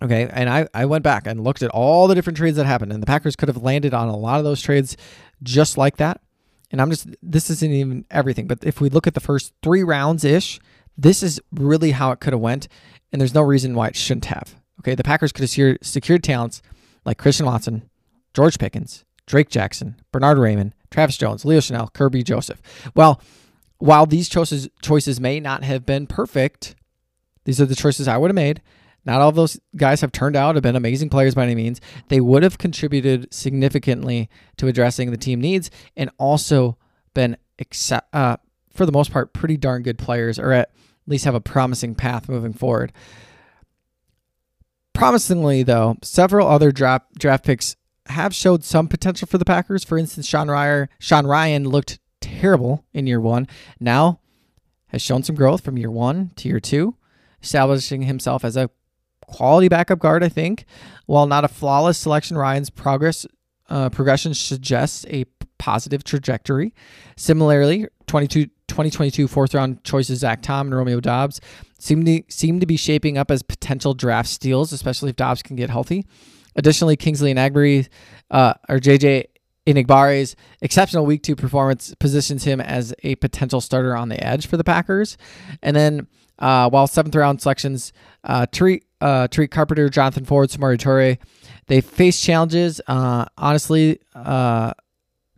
Okay, 0.02 0.28
and 0.32 0.50
I, 0.50 0.66
I 0.74 0.86
went 0.86 1.04
back 1.04 1.26
and 1.28 1.44
looked 1.44 1.62
at 1.62 1.70
all 1.70 2.08
the 2.08 2.14
different 2.16 2.36
trades 2.36 2.56
that 2.56 2.66
happened, 2.66 2.92
and 2.92 3.00
the 3.00 3.06
Packers 3.06 3.36
could 3.36 3.48
have 3.48 3.62
landed 3.62 3.94
on 3.94 4.08
a 4.08 4.16
lot 4.16 4.38
of 4.38 4.44
those 4.44 4.60
trades 4.60 4.96
just 5.42 5.78
like 5.78 5.98
that. 5.98 6.20
And 6.72 6.80
I'm 6.80 6.90
just, 6.90 7.08
this 7.22 7.50
isn't 7.50 7.70
even 7.70 8.04
everything, 8.10 8.46
but 8.46 8.64
if 8.64 8.80
we 8.80 8.88
look 8.88 9.06
at 9.06 9.14
the 9.14 9.20
first 9.20 9.52
three 9.62 9.84
rounds 9.84 10.24
ish, 10.24 10.58
this 10.96 11.22
is 11.22 11.40
really 11.52 11.92
how 11.92 12.10
it 12.10 12.18
could 12.18 12.32
have 12.32 12.40
went, 12.40 12.66
and 13.12 13.20
there's 13.20 13.34
no 13.34 13.42
reason 13.42 13.74
why 13.74 13.88
it 13.88 13.96
shouldn't 13.96 14.24
have. 14.24 14.56
Okay, 14.80 14.96
the 14.96 15.04
Packers 15.04 15.30
could 15.30 15.42
have 15.42 15.78
secured, 15.82 16.24
talents 16.24 16.62
like 17.04 17.18
Christian 17.18 17.46
Watson, 17.46 17.88
George 18.34 18.58
Pickens, 18.58 19.04
Drake 19.26 19.50
Jackson, 19.50 20.00
Bernard 20.10 20.38
Raimann, 20.38 20.72
Travis 20.92 21.16
Jones, 21.16 21.44
Leo 21.44 21.58
Chenal, 21.58 21.92
Kirby 21.92 22.22
Joseph. 22.22 22.62
Well, 22.94 23.20
while 23.78 24.06
these 24.06 24.28
choices 24.28 24.68
choices 24.80 25.18
may 25.20 25.40
not 25.40 25.64
have 25.64 25.84
been 25.84 26.06
perfect, 26.06 26.76
these 27.44 27.61
are 27.61 27.66
the 27.66 27.75
choices 27.75 28.06
I 28.06 28.16
would 28.16 28.30
have 28.30 28.37
made. 28.37 28.62
Not 29.04 29.20
all 29.20 29.32
those 29.32 29.58
guys 29.75 30.00
have 30.02 30.12
turned 30.12 30.37
out, 30.37 30.54
have 30.54 30.62
been 30.62 30.76
amazing 30.76 31.08
players 31.08 31.34
by 31.34 31.42
any 31.42 31.56
means. 31.56 31.80
They 32.06 32.20
would 32.20 32.44
have 32.44 32.58
contributed 32.58 33.34
significantly 33.34 34.30
to 34.58 34.68
addressing 34.68 35.11
the 35.11 35.16
team 35.16 35.40
needs 35.40 35.72
and 35.96 36.11
also 36.18 36.78
been, 37.12 37.37
accept, 37.58 38.14
uh, 38.14 38.37
for 38.70 38.87
the 38.87 38.92
most 38.92 39.11
part, 39.11 39.32
pretty 39.32 39.56
darn 39.56 39.82
good 39.82 39.99
players, 39.99 40.38
or 40.38 40.52
at 40.52 40.70
least 41.08 41.25
have 41.25 41.34
a 41.34 41.40
promising 41.40 41.96
path 41.96 42.28
moving 42.28 42.52
forward. 42.52 42.92
Promisingly, 44.92 45.64
though, 45.64 45.96
several 46.02 46.46
other 46.46 46.70
draft 46.70 47.18
draft 47.18 47.44
picks 47.44 47.75
have 48.06 48.35
showed 48.35 48.64
some 48.64 48.88
potential 48.88 49.26
for 49.26 49.38
the 49.38 49.44
Packers. 49.44 49.85
For 49.85 49.99
instance, 49.99 50.26
Sean 50.26 50.49
Rhyan, 50.49 50.88
Sean 50.99 51.25
Rhyan 51.25 51.66
looked 51.66 51.99
terrible 52.21 52.85
in 52.92 53.06
year 53.06 53.21
one. 53.21 53.47
Now 53.80 54.21
has 54.88 55.02
shown 55.02 55.23
some 55.23 55.37
growth 55.37 55.64
from 55.64 55.78
year 55.78 55.90
one 55.90 56.32
to 56.37 56.49
year 56.49 56.61
two 56.61 56.97
establishing 57.42 58.02
himself 58.02 58.44
as 58.44 58.56
a 58.56 58.71
quality 59.26 59.68
backup 59.68 59.99
guard, 59.99 60.23
I 60.23 60.28
think. 60.28 60.64
While 61.06 61.26
not 61.26 61.44
a 61.44 61.49
flawless 61.49 61.99
selection, 61.99 62.37
Rhyan's 62.37 62.71
progress 62.71 63.26
uh, 63.68 63.90
progression 63.90 64.35
suggests 64.35 65.06
a 65.09 65.25
positive 65.59 66.04
trajectory. 66.04 66.75
Similarly, 67.16 67.87
22, 68.06 68.47
2022 68.68 69.28
fourth 69.28 69.54
round 69.54 69.82
choices 69.85 70.21
Zach 70.21 70.42
Tom 70.42 70.66
and 70.66 70.76
Romeo 70.76 71.00
Doubs 71.00 71.40
seem 71.78 72.04
to 72.04 72.23
seem 72.28 72.61
to 72.61 72.66
be 72.66 72.76
shaping 72.76 73.16
up 73.16 73.30
as 73.30 73.42
potential 73.42 73.94
draft 73.94 74.28
steals, 74.28 74.73
especially 74.73 75.11
if 75.11 75.16
Doubs 75.16 75.42
can 75.42 75.56
get 75.56 75.71
healthy. 75.71 76.04
Additionally, 76.56 76.97
Kingsley 76.97 77.35
Enagbare 77.35 77.88
uh, 78.30 78.54
or 78.68 78.78
JJ 78.78 79.26
Enagbare 79.66 80.35
exceptional 80.61 81.06
week 81.06 81.23
two 81.23 81.37
performance 81.37 81.94
positions 82.00 82.44
him 82.44 82.61
as 82.61 82.92
a 83.02 83.14
potential 83.16 83.61
starter 83.61 83.97
on 83.97 84.09
the 84.09 84.23
edge 84.25 84.47
for 84.47 84.56
the 84.56 84.64
Packers. 84.64 85.16
And 85.62 85.76
then 85.76 86.06
uh, 86.38 86.68
while 86.68 86.87
seventh 86.87 87.14
round 87.14 87.40
selections, 87.40 87.92
uh, 88.25 88.47
Tariq, 88.47 88.82
uh, 89.00 89.28
Tariq 89.28 89.50
Carpenter, 89.50 89.88
Jonathan 89.88 90.25
Ford, 90.25 90.50
Samori 90.50 90.78
Toure, 90.78 91.18
they 91.66 91.80
face 91.80 92.21
challenges. 92.21 92.80
Uh, 92.87 93.26
honestly, 93.38 94.00
uh, 94.14 94.73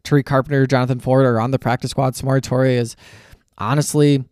Tariq 0.04 0.24
Carpenter, 0.24 0.66
Jonathan 0.66 1.00
Ford 1.00 1.26
are 1.26 1.40
on 1.40 1.50
the 1.50 1.58
practice 1.58 1.90
squad. 1.90 2.14
Samori 2.14 2.40
Toure 2.40 2.70
is 2.70 2.96
honestly 3.58 4.24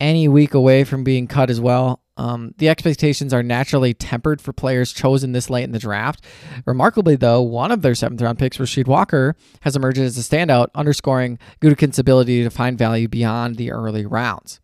any 0.00 0.26
week 0.28 0.54
away 0.54 0.84
from 0.84 1.04
being 1.04 1.26
cut 1.26 1.50
as 1.50 1.60
well. 1.60 2.00
Um, 2.16 2.54
the 2.58 2.68
expectations 2.68 3.34
are 3.34 3.42
naturally 3.42 3.92
tempered 3.92 4.40
for 4.40 4.52
players 4.52 4.92
chosen 4.92 5.32
this 5.32 5.50
late 5.50 5.64
in 5.64 5.72
the 5.72 5.78
draft. 5.78 6.24
Remarkably, 6.64 7.16
though, 7.16 7.42
one 7.42 7.72
of 7.72 7.82
their 7.82 7.94
seventh 7.94 8.22
round 8.22 8.38
picks, 8.38 8.58
Rasheed 8.58 8.86
Walker, 8.86 9.34
has 9.62 9.74
emerged 9.74 9.98
as 9.98 10.16
a 10.16 10.20
standout, 10.20 10.68
underscoring 10.74 11.38
Gutekunst's 11.60 11.98
ability 11.98 12.44
to 12.44 12.50
find 12.50 12.78
value 12.78 13.08
beyond 13.08 13.56
the 13.56 13.72
early 13.72 14.06
rounds. 14.06 14.60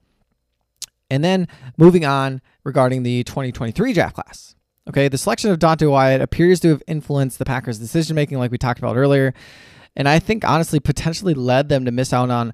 And 1.10 1.24
then 1.24 1.48
moving 1.76 2.04
on 2.04 2.40
regarding 2.62 3.02
the 3.02 3.24
2023 3.24 3.92
draft 3.92 4.14
class. 4.14 4.54
Okay, 4.88 5.08
the 5.08 5.18
selection 5.18 5.50
of 5.50 5.58
Dante 5.58 5.86
Wyatt 5.86 6.20
appears 6.20 6.60
to 6.60 6.68
have 6.68 6.82
influenced 6.86 7.38
the 7.38 7.44
Packers' 7.44 7.78
decision 7.78 8.14
making, 8.14 8.38
like 8.38 8.50
we 8.50 8.58
talked 8.58 8.78
about 8.78 8.96
earlier. 8.96 9.34
And 9.96 10.08
I 10.08 10.20
think 10.20 10.44
honestly 10.44 10.78
potentially 10.78 11.34
led 11.34 11.68
them 11.68 11.84
to 11.84 11.90
miss 11.90 12.12
out 12.12 12.30
on 12.30 12.52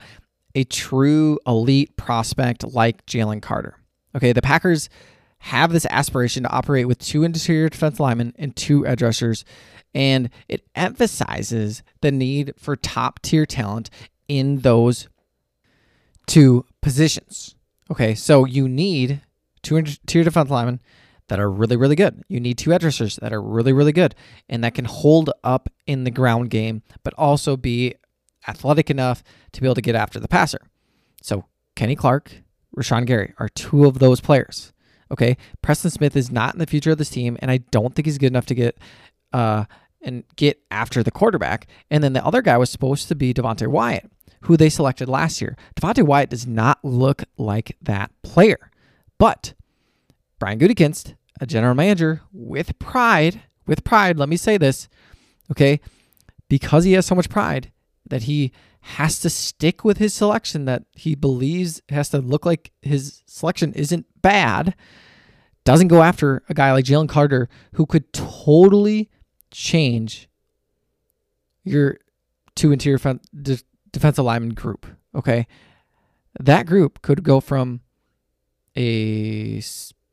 a 0.55 0.65
true 0.65 1.39
elite 1.47 1.97
prospect 1.97 2.65
like 2.65 3.05
Jalen 3.05 3.43
Carter. 3.43 3.79
Okay, 4.17 4.33
the 4.33 4.43
Packers 4.43 4.89
have 5.39 5.73
this 5.73 5.87
aspiration 5.91 6.43
to 6.45 6.51
operate 6.51 6.89
with 6.89 6.99
two 6.99 7.23
interior 7.23 7.69
defense 7.69 8.01
linemen 8.01 8.35
and 8.39 8.57
two 8.57 8.87
edge 8.87 9.03
rushers, 9.03 9.45
and 9.95 10.31
it 10.49 10.67
emphasizes 10.75 11.83
the 12.01 12.11
need 12.11 12.55
for 12.57 12.77
top 12.77 13.21
tier 13.21 13.45
talent 13.45 13.91
in 14.27 14.61
those 14.61 15.09
two 16.27 16.65
positions. 16.81 17.55
Okay, 17.91 18.15
so 18.15 18.45
you 18.47 18.69
need 18.69 19.21
two 19.63 19.77
interior 19.77 20.25
defense 20.25 20.51
linemen 20.51 20.81
that 21.29 21.39
are 21.39 21.51
really, 21.51 21.77
really 21.77 21.97
good. 21.97 22.23
You 22.29 22.41
need 22.41 22.57
two 22.57 22.73
edge 22.73 22.85
rushers 22.85 23.17
that 23.17 23.33
are 23.33 23.43
really, 23.43 23.73
really 23.73 23.93
good 23.93 24.15
and 24.49 24.65
that 24.65 24.75
can 24.75 24.85
hold 24.87 25.31
up 25.45 25.69
in 25.87 26.05
the 26.05 26.11
ground 26.11 26.51
game, 26.51 26.83
but 27.03 27.15
also 27.15 27.57
be 27.57 27.95
athletic 28.49 28.91
enough 28.91 29.23
to 29.53 29.61
be 29.61 29.67
able 29.67 29.75
to 29.75 29.83
get 29.83 29.95
after 29.95 30.19
the 30.21 30.29
passer. 30.29 30.61
So 31.21 31.45
Kenny 31.75 31.97
Clark, 31.97 32.43
Rashan 32.79 33.07
Gary 33.07 33.33
are 33.39 33.49
two 33.49 33.87
of 33.87 33.99
those 33.99 34.21
players. 34.21 34.73
Okay, 35.11 35.37
Preston 35.63 35.91
Smith 35.91 36.17
is 36.17 36.31
not 36.31 36.55
in 36.55 36.59
the 36.59 36.67
future 36.67 36.91
of 36.91 36.99
this 36.99 37.11
team, 37.11 37.37
and 37.41 37.51
I 37.51 37.59
don't 37.59 37.95
think 37.95 38.07
he's 38.07 38.19
good 38.19 38.33
enough 38.33 38.47
to 38.47 38.55
get 38.55 38.79
uh 39.33 39.65
and 40.03 40.25
get 40.37 40.61
after 40.71 41.03
the 41.03 41.11
quarterback. 41.11 41.67
And 41.91 42.03
then 42.03 42.13
the 42.13 42.25
other 42.25 42.43
guy 42.43 42.57
was 42.57 42.71
supposed 42.71 43.09
to 43.09 43.15
be 43.15 43.35
Devonte 43.35 43.67
Wyatt, 43.67 44.11
who 44.43 44.57
they 44.57 44.69
selected 44.69 45.09
last 45.09 45.41
year. 45.41 45.57
Devonte 45.75 46.05
Wyatt 46.05 46.31
does 46.31 46.47
not 46.47 46.79
look 46.85 47.25
like 47.37 47.77
that 47.83 48.11
player, 48.23 48.71
but 49.19 49.55
Brian 50.39 50.59
Gutekunst, 50.59 51.15
a 51.41 51.47
general 51.47 51.75
manager 51.75 52.23
with 52.33 52.79
pride, 52.79 53.43
with 53.67 53.85
pride, 53.85 54.19
let 54.19 54.29
me 54.29 54.37
say 54.37 54.59
this, 54.59 54.89
okay, 55.51 55.81
because 56.49 56.85
he 56.85 56.93
has 56.93 57.07
so 57.07 57.15
much 57.15 57.29
pride, 57.29 57.73
that 58.09 58.25
he 58.25 58.53
has 58.87 59.19
to 59.19 59.29
stick 59.29 59.85
with 59.85 59.99
his 59.99 60.15
selection 60.15 60.65
that 60.65 60.85
he 60.93 61.17
believes 61.17 61.83
has 61.89 62.09
to 62.09 62.19
look 62.19 62.47
like 62.47 62.71
his 62.83 63.25
selection 63.27 63.73
isn't 63.73 64.07
bad. 64.23 64.77
Doesn't 65.65 65.89
go 65.89 66.03
after 66.03 66.45
a 66.49 66.55
guy 66.55 66.71
like 66.71 66.85
Jalen 66.85 67.09
Carter 67.09 67.49
who 67.73 67.85
could 67.85 68.13
totally 68.13 69.11
change 69.51 70.29
your 71.65 71.99
two 72.55 72.71
interior 72.71 72.99
de- 73.43 73.59
defensive 73.91 74.25
lineman 74.25 74.55
group. 74.55 74.87
Okay. 75.17 75.49
That 76.39 76.67
group 76.67 77.03
could 77.03 77.25
go 77.25 77.41
from 77.41 77.81
a 78.77 79.61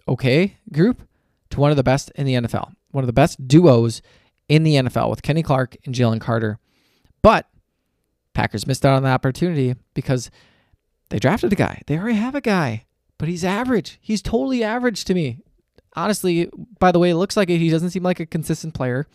okay 0.07 0.57
group 0.71 1.07
to 1.51 1.59
one 1.59 1.69
of 1.69 1.77
the 1.77 1.83
best 1.83 2.11
in 2.15 2.25
the 2.25 2.33
NFL, 2.33 2.73
one 2.89 3.03
of 3.03 3.07
the 3.07 3.13
best 3.13 3.47
duos 3.47 4.01
in 4.49 4.63
the 4.63 4.75
NFL 4.75 5.11
with 5.11 5.21
Kenny 5.21 5.43
Clark 5.43 5.77
and 5.85 5.93
Jalen 5.93 6.19
Carter. 6.21 6.57
But 7.21 7.47
Packers 8.33 8.67
missed 8.67 8.85
out 8.85 8.95
on 8.95 9.03
the 9.03 9.09
opportunity 9.09 9.75
because 9.93 10.31
they 11.09 11.19
drafted 11.19 11.53
a 11.53 11.55
guy. 11.55 11.81
They 11.85 11.97
already 11.97 12.17
have 12.17 12.35
a 12.35 12.41
guy, 12.41 12.85
but 13.17 13.29
he's 13.29 13.43
average. 13.43 13.99
He's 14.01 14.21
totally 14.21 14.63
average 14.63 15.05
to 15.05 15.13
me. 15.13 15.39
Honestly, 15.95 16.49
by 16.79 16.91
the 16.91 16.99
way, 16.99 17.11
it 17.11 17.15
looks 17.15 17.37
like 17.37 17.49
it. 17.49 17.59
he 17.59 17.69
doesn't 17.69 17.91
seem 17.91 18.03
like 18.03 18.19
a 18.19 18.25
consistent 18.25 18.73
player. 18.73 19.05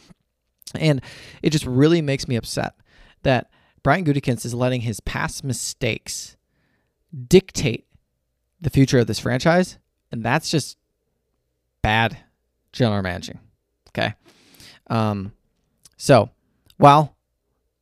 And 0.74 1.00
it 1.42 1.50
just 1.50 1.66
really 1.66 2.00
makes 2.00 2.28
me 2.28 2.36
upset 2.36 2.74
that 3.22 3.50
Brian 3.82 4.04
Gutekunst 4.04 4.44
is 4.44 4.54
letting 4.54 4.82
his 4.82 5.00
past 5.00 5.42
mistakes 5.42 6.36
dictate 7.26 7.86
the 8.60 8.70
future 8.70 8.98
of 8.98 9.06
this 9.06 9.18
franchise. 9.18 9.78
And 10.12 10.22
that's 10.22 10.50
just 10.50 10.78
bad 11.82 12.18
general 12.72 13.02
managing. 13.02 13.40
Okay. 13.88 14.14
Um, 14.88 15.32
so 15.96 16.30
while 16.76 17.16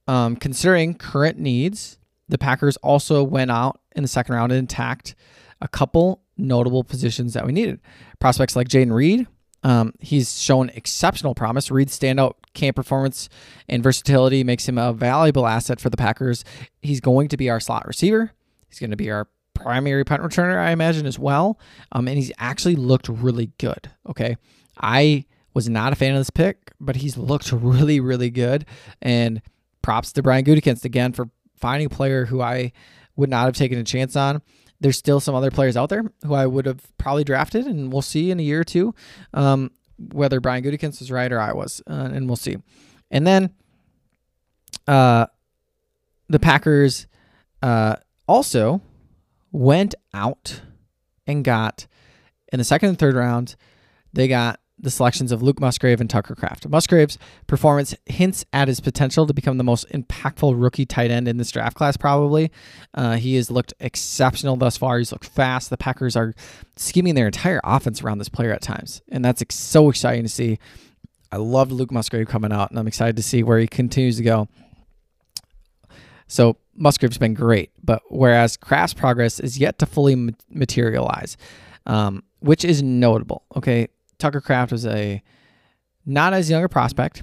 um, 0.06 0.36
considering 0.36 0.94
current 0.94 1.38
needs, 1.38 1.98
the 2.28 2.38
Packers 2.38 2.76
also 2.78 3.22
went 3.22 3.50
out 3.50 3.80
in 3.94 4.02
the 4.02 4.08
second 4.08 4.34
round 4.34 4.52
and 4.52 4.64
attacked 4.64 5.14
a 5.60 5.68
couple 5.68 6.22
notable 6.36 6.84
positions 6.84 7.34
that 7.34 7.46
we 7.46 7.52
needed. 7.52 7.80
Prospects 8.18 8.56
like 8.56 8.68
Jayden 8.68 8.92
Reed, 8.92 9.26
um, 9.62 9.94
he's 10.00 10.40
shown 10.40 10.70
exceptional 10.70 11.34
promise. 11.34 11.70
Reed's 11.70 11.98
standout 11.98 12.34
camp 12.54 12.76
performance 12.76 13.28
and 13.68 13.82
versatility 13.82 14.44
makes 14.44 14.68
him 14.68 14.78
a 14.78 14.92
valuable 14.92 15.46
asset 15.46 15.80
for 15.80 15.90
the 15.90 15.96
Packers. 15.96 16.44
He's 16.82 17.00
going 17.00 17.28
to 17.28 17.36
be 17.36 17.50
our 17.50 17.60
slot 17.60 17.86
receiver. 17.86 18.32
He's 18.68 18.78
going 18.78 18.90
to 18.90 18.96
be 18.96 19.10
our 19.10 19.28
primary 19.54 20.04
punt 20.04 20.22
returner, 20.22 20.58
I 20.58 20.70
imagine, 20.70 21.06
as 21.06 21.18
well. 21.18 21.58
Um, 21.92 22.06
and 22.08 22.16
he's 22.16 22.32
actually 22.38 22.76
looked 22.76 23.08
really 23.08 23.50
good. 23.58 23.90
Okay. 24.08 24.36
I 24.80 25.25
was 25.54 25.68
not 25.68 25.92
a 25.92 25.96
fan 25.96 26.12
of 26.12 26.20
this 26.20 26.30
pick, 26.30 26.72
but 26.78 26.96
he's 26.96 27.16
looked 27.16 27.50
really, 27.50 27.98
really 27.98 28.30
good. 28.30 28.66
And 29.00 29.40
props 29.87 30.12
to 30.12 30.21
Brian 30.21 30.45
Gutekunst 30.45 30.85
again 30.85 31.12
for 31.12 31.31
finding 31.55 31.87
a 31.87 31.90
player 31.90 32.25
who 32.25 32.43
I 32.43 32.73
would 33.14 33.31
not 33.31 33.45
have 33.45 33.55
taken 33.55 33.78
a 33.78 33.85
chance 33.85 34.16
on. 34.16 34.43
There's 34.81 34.99
still 34.99 35.21
some 35.21 35.37
other 35.37 35.52
players 35.52 35.76
out 35.76 35.90
there 35.90 36.02
who 36.25 36.35
I 36.35 36.45
would 36.45 36.66
have 36.66 36.83
probably 36.99 37.23
drafted, 37.23 37.66
and 37.66 37.93
we'll 37.93 38.02
see 38.02 38.33
in 38.33 38.40
a 38.40 38.43
year 38.43 38.61
or 38.61 38.64
two 38.64 38.97
um, 39.33 39.71
whether 39.97 40.40
Brian 40.40 40.64
Gutekunst 40.64 40.99
was 40.99 41.12
right 41.12 41.33
or 41.33 41.40
I 41.40 41.52
was, 41.52 41.81
uh, 41.88 42.11
and 42.12 42.26
we'll 42.26 42.35
see. 42.35 42.57
And 43.12 43.25
then 43.25 43.55
uh, 44.88 45.26
the 46.28 46.40
Packers 46.40 47.07
uh, 47.62 47.95
also 48.26 48.83
went 49.52 49.95
out 50.12 50.62
and 51.28 51.45
got 51.45 51.87
in 52.52 52.59
the 52.59 52.64
second 52.64 52.88
and 52.88 52.99
third 52.99 53.14
round. 53.14 53.55
They 54.12 54.26
got 54.26 54.59
the 54.78 54.90
selections 54.90 55.33
of 55.33 55.42
Luke 55.42 55.59
Musgrave 55.59 56.00
and 56.00 56.11
Tucker 56.11 56.35
Kraft. 56.35 56.68
Musgrave's 56.68 57.18
performance 57.47 57.95
hints 58.04 58.45
at 58.52 58.68
his 58.68 58.80
potential 58.80 59.26
to 59.26 59.33
become 59.33 59.56
the 59.56 59.64
most 59.64 59.88
impactful 59.90 60.61
rookie 60.62 60.85
tight 60.85 61.11
end 61.11 61.26
in 61.26 61.38
this 61.38 61.50
draft 61.50 61.76
class, 61.76 61.97
probably. 61.97 62.50
Uh, 62.92 63.16
he 63.16 63.37
has 63.37 63.50
looked 63.50 63.73
exceptional 63.80 64.56
thus 64.56 64.76
far. 64.76 64.99
He's 64.99 65.12
looked 65.12 65.28
fast. 65.28 65.71
The 65.71 65.78
Packers 65.78 66.14
are 66.14 66.35
scheming 66.76 67.14
their 67.14 67.26
entire 67.26 67.61
offense 67.64 68.02
around 68.02 68.18
this 68.18 68.28
player 68.28 68.52
at 68.52 68.61
times, 68.61 69.00
and 69.09 69.25
that's 69.25 69.40
ex- 69.40 69.54
so 69.54 69.88
exciting 69.88 70.25
to 70.25 70.28
see. 70.28 70.59
I 71.33 71.38
loved 71.38 71.73
Luke 71.73 71.90
Musgrave 71.90 72.28
coming 72.28 72.52
out, 72.52 72.71
and 72.71 72.78
I'm 72.78 72.87
excited 72.87 73.16
to 73.16 73.23
see 73.23 73.42
where 73.42 73.59
he 73.59 73.66
continues 73.66 74.18
to 74.18 74.23
go. 74.23 74.49
So 76.28 76.59
Musgrave's 76.75 77.18
been 77.18 77.35
great, 77.35 77.71
but 77.83 78.02
whereas 78.09 78.56
Kraft's 78.56 78.95
progress 78.95 79.40
is 79.40 79.59
yet 79.59 79.78
to 79.78 79.87
fully 79.87 80.35
materialize, 80.50 81.37
um, 81.87 82.25
which 82.40 82.64
is 82.64 82.83
notable. 82.83 83.45
Okay, 83.56 83.88
Tucker 84.18 84.40
Kraft 84.40 84.73
was 84.73 84.87
a 84.87 85.23
not 86.04 86.32
as 86.32 86.49
young 86.49 86.64
a 86.64 86.68
prospect. 86.68 87.23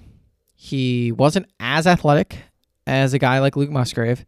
He 0.53 1.11
wasn't 1.11 1.47
as 1.59 1.87
athletic 1.87 2.37
as 2.85 3.13
a 3.13 3.19
guy 3.19 3.39
like 3.39 3.55
Luke 3.55 3.69
Musgrave, 3.69 4.25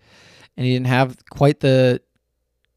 and 0.58 0.66
he 0.66 0.74
didn't 0.74 0.88
have 0.88 1.18
quite 1.30 1.60
the 1.60 2.02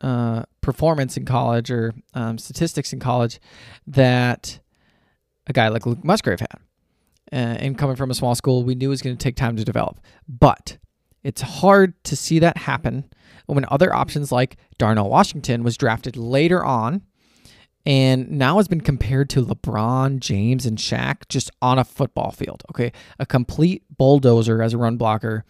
uh, 0.00 0.42
performance 0.60 1.16
in 1.16 1.24
college 1.24 1.70
or 1.70 1.94
um, 2.14 2.38
statistics 2.38 2.92
in 2.92 3.00
college 3.00 3.40
that 3.86 4.60
a 5.46 5.52
guy 5.52 5.68
like 5.68 5.86
Luke 5.86 6.04
Musgrave 6.04 6.40
had. 6.40 6.58
Uh, 7.32 7.56
and 7.60 7.78
coming 7.78 7.96
from 7.96 8.10
a 8.10 8.14
small 8.14 8.34
school, 8.34 8.64
we 8.64 8.74
knew 8.74 8.86
it 8.86 8.90
was 8.90 9.02
going 9.02 9.16
to 9.16 9.22
take 9.22 9.36
time 9.36 9.56
to 9.56 9.64
develop. 9.64 10.00
But 10.28 10.78
it's 11.22 11.42
hard 11.42 12.02
to 12.04 12.16
see 12.16 12.38
that 12.38 12.56
happen 12.56 13.10
when 13.46 13.64
other 13.70 13.94
options 13.94 14.30
like 14.30 14.56
Darnell 14.78 15.08
Washington 15.08 15.62
was 15.62 15.76
drafted 15.76 16.16
later 16.16 16.64
on 16.64 17.02
and 17.88 18.30
now 18.30 18.58
has 18.58 18.68
been 18.68 18.82
compared 18.82 19.30
to 19.30 19.42
LeBron 19.42 20.20
James 20.20 20.66
and 20.66 20.76
Shaq 20.76 21.26
just 21.30 21.50
on 21.62 21.78
a 21.78 21.84
football 21.84 22.30
field. 22.30 22.62
Okay. 22.70 22.92
A 23.18 23.24
complete 23.24 23.82
bulldozer 23.96 24.62
as 24.62 24.74
a 24.74 24.78
run 24.78 24.98
blocker. 24.98 25.42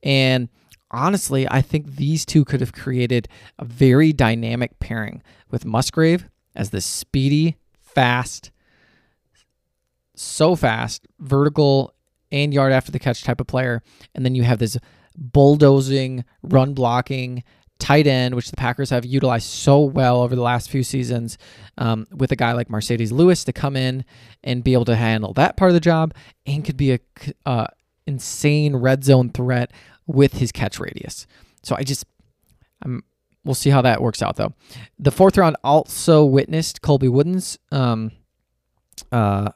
And 0.00 0.48
honestly, 0.92 1.48
I 1.50 1.60
think 1.62 1.96
these 1.96 2.24
two 2.24 2.44
could 2.44 2.60
have 2.60 2.72
created 2.72 3.26
a 3.58 3.64
very 3.64 4.12
dynamic 4.12 4.78
pairing 4.78 5.20
with 5.50 5.64
Musgrave 5.64 6.28
as 6.54 6.70
the 6.70 6.80
speedy, 6.80 7.56
fast, 7.80 8.52
so 10.14 10.54
fast, 10.54 11.08
vertical 11.18 11.92
and 12.30 12.54
yard 12.54 12.72
after 12.72 12.92
the 12.92 13.00
catch 13.00 13.24
type 13.24 13.40
of 13.40 13.48
player. 13.48 13.82
And 14.14 14.24
then 14.24 14.36
you 14.36 14.44
have 14.44 14.60
this 14.60 14.78
bulldozing, 15.16 16.24
run 16.44 16.72
blocking, 16.72 17.42
tight 17.80 18.06
end, 18.06 18.34
which 18.34 18.50
the 18.50 18.56
Packers 18.56 18.90
have 18.90 19.04
utilized 19.04 19.48
so 19.48 19.80
well 19.80 20.20
over 20.22 20.36
the 20.36 20.42
last 20.42 20.70
few 20.70 20.82
seasons, 20.82 21.38
um, 21.78 22.06
with 22.12 22.30
a 22.30 22.36
guy 22.36 22.52
like 22.52 22.68
Marcedes 22.68 23.10
Lewis 23.10 23.42
to 23.44 23.52
come 23.52 23.76
in 23.76 24.04
and 24.44 24.62
be 24.62 24.74
able 24.74 24.84
to 24.84 24.96
handle 24.96 25.32
that 25.34 25.56
part 25.56 25.70
of 25.70 25.74
the 25.74 25.80
job, 25.80 26.14
and 26.46 26.64
could 26.64 26.76
be 26.76 26.92
a 26.92 27.00
uh, 27.44 27.66
insane 28.06 28.76
red 28.76 29.02
zone 29.04 29.30
threat 29.30 29.72
with 30.06 30.34
his 30.34 30.52
catch 30.52 30.78
radius. 30.78 31.26
So 31.62 31.74
I 31.76 31.82
just, 31.82 32.04
I'm, 32.82 33.02
we'll 33.44 33.54
see 33.54 33.70
how 33.70 33.82
that 33.82 34.02
works 34.02 34.22
out 34.22 34.36
though. 34.36 34.52
The 34.98 35.10
fourth 35.10 35.36
round 35.36 35.56
also 35.64 36.24
witnessed 36.24 36.82
Colby 36.82 37.08
Wooden's 37.08 37.58
um, 37.72 38.12
uh, 39.10 39.50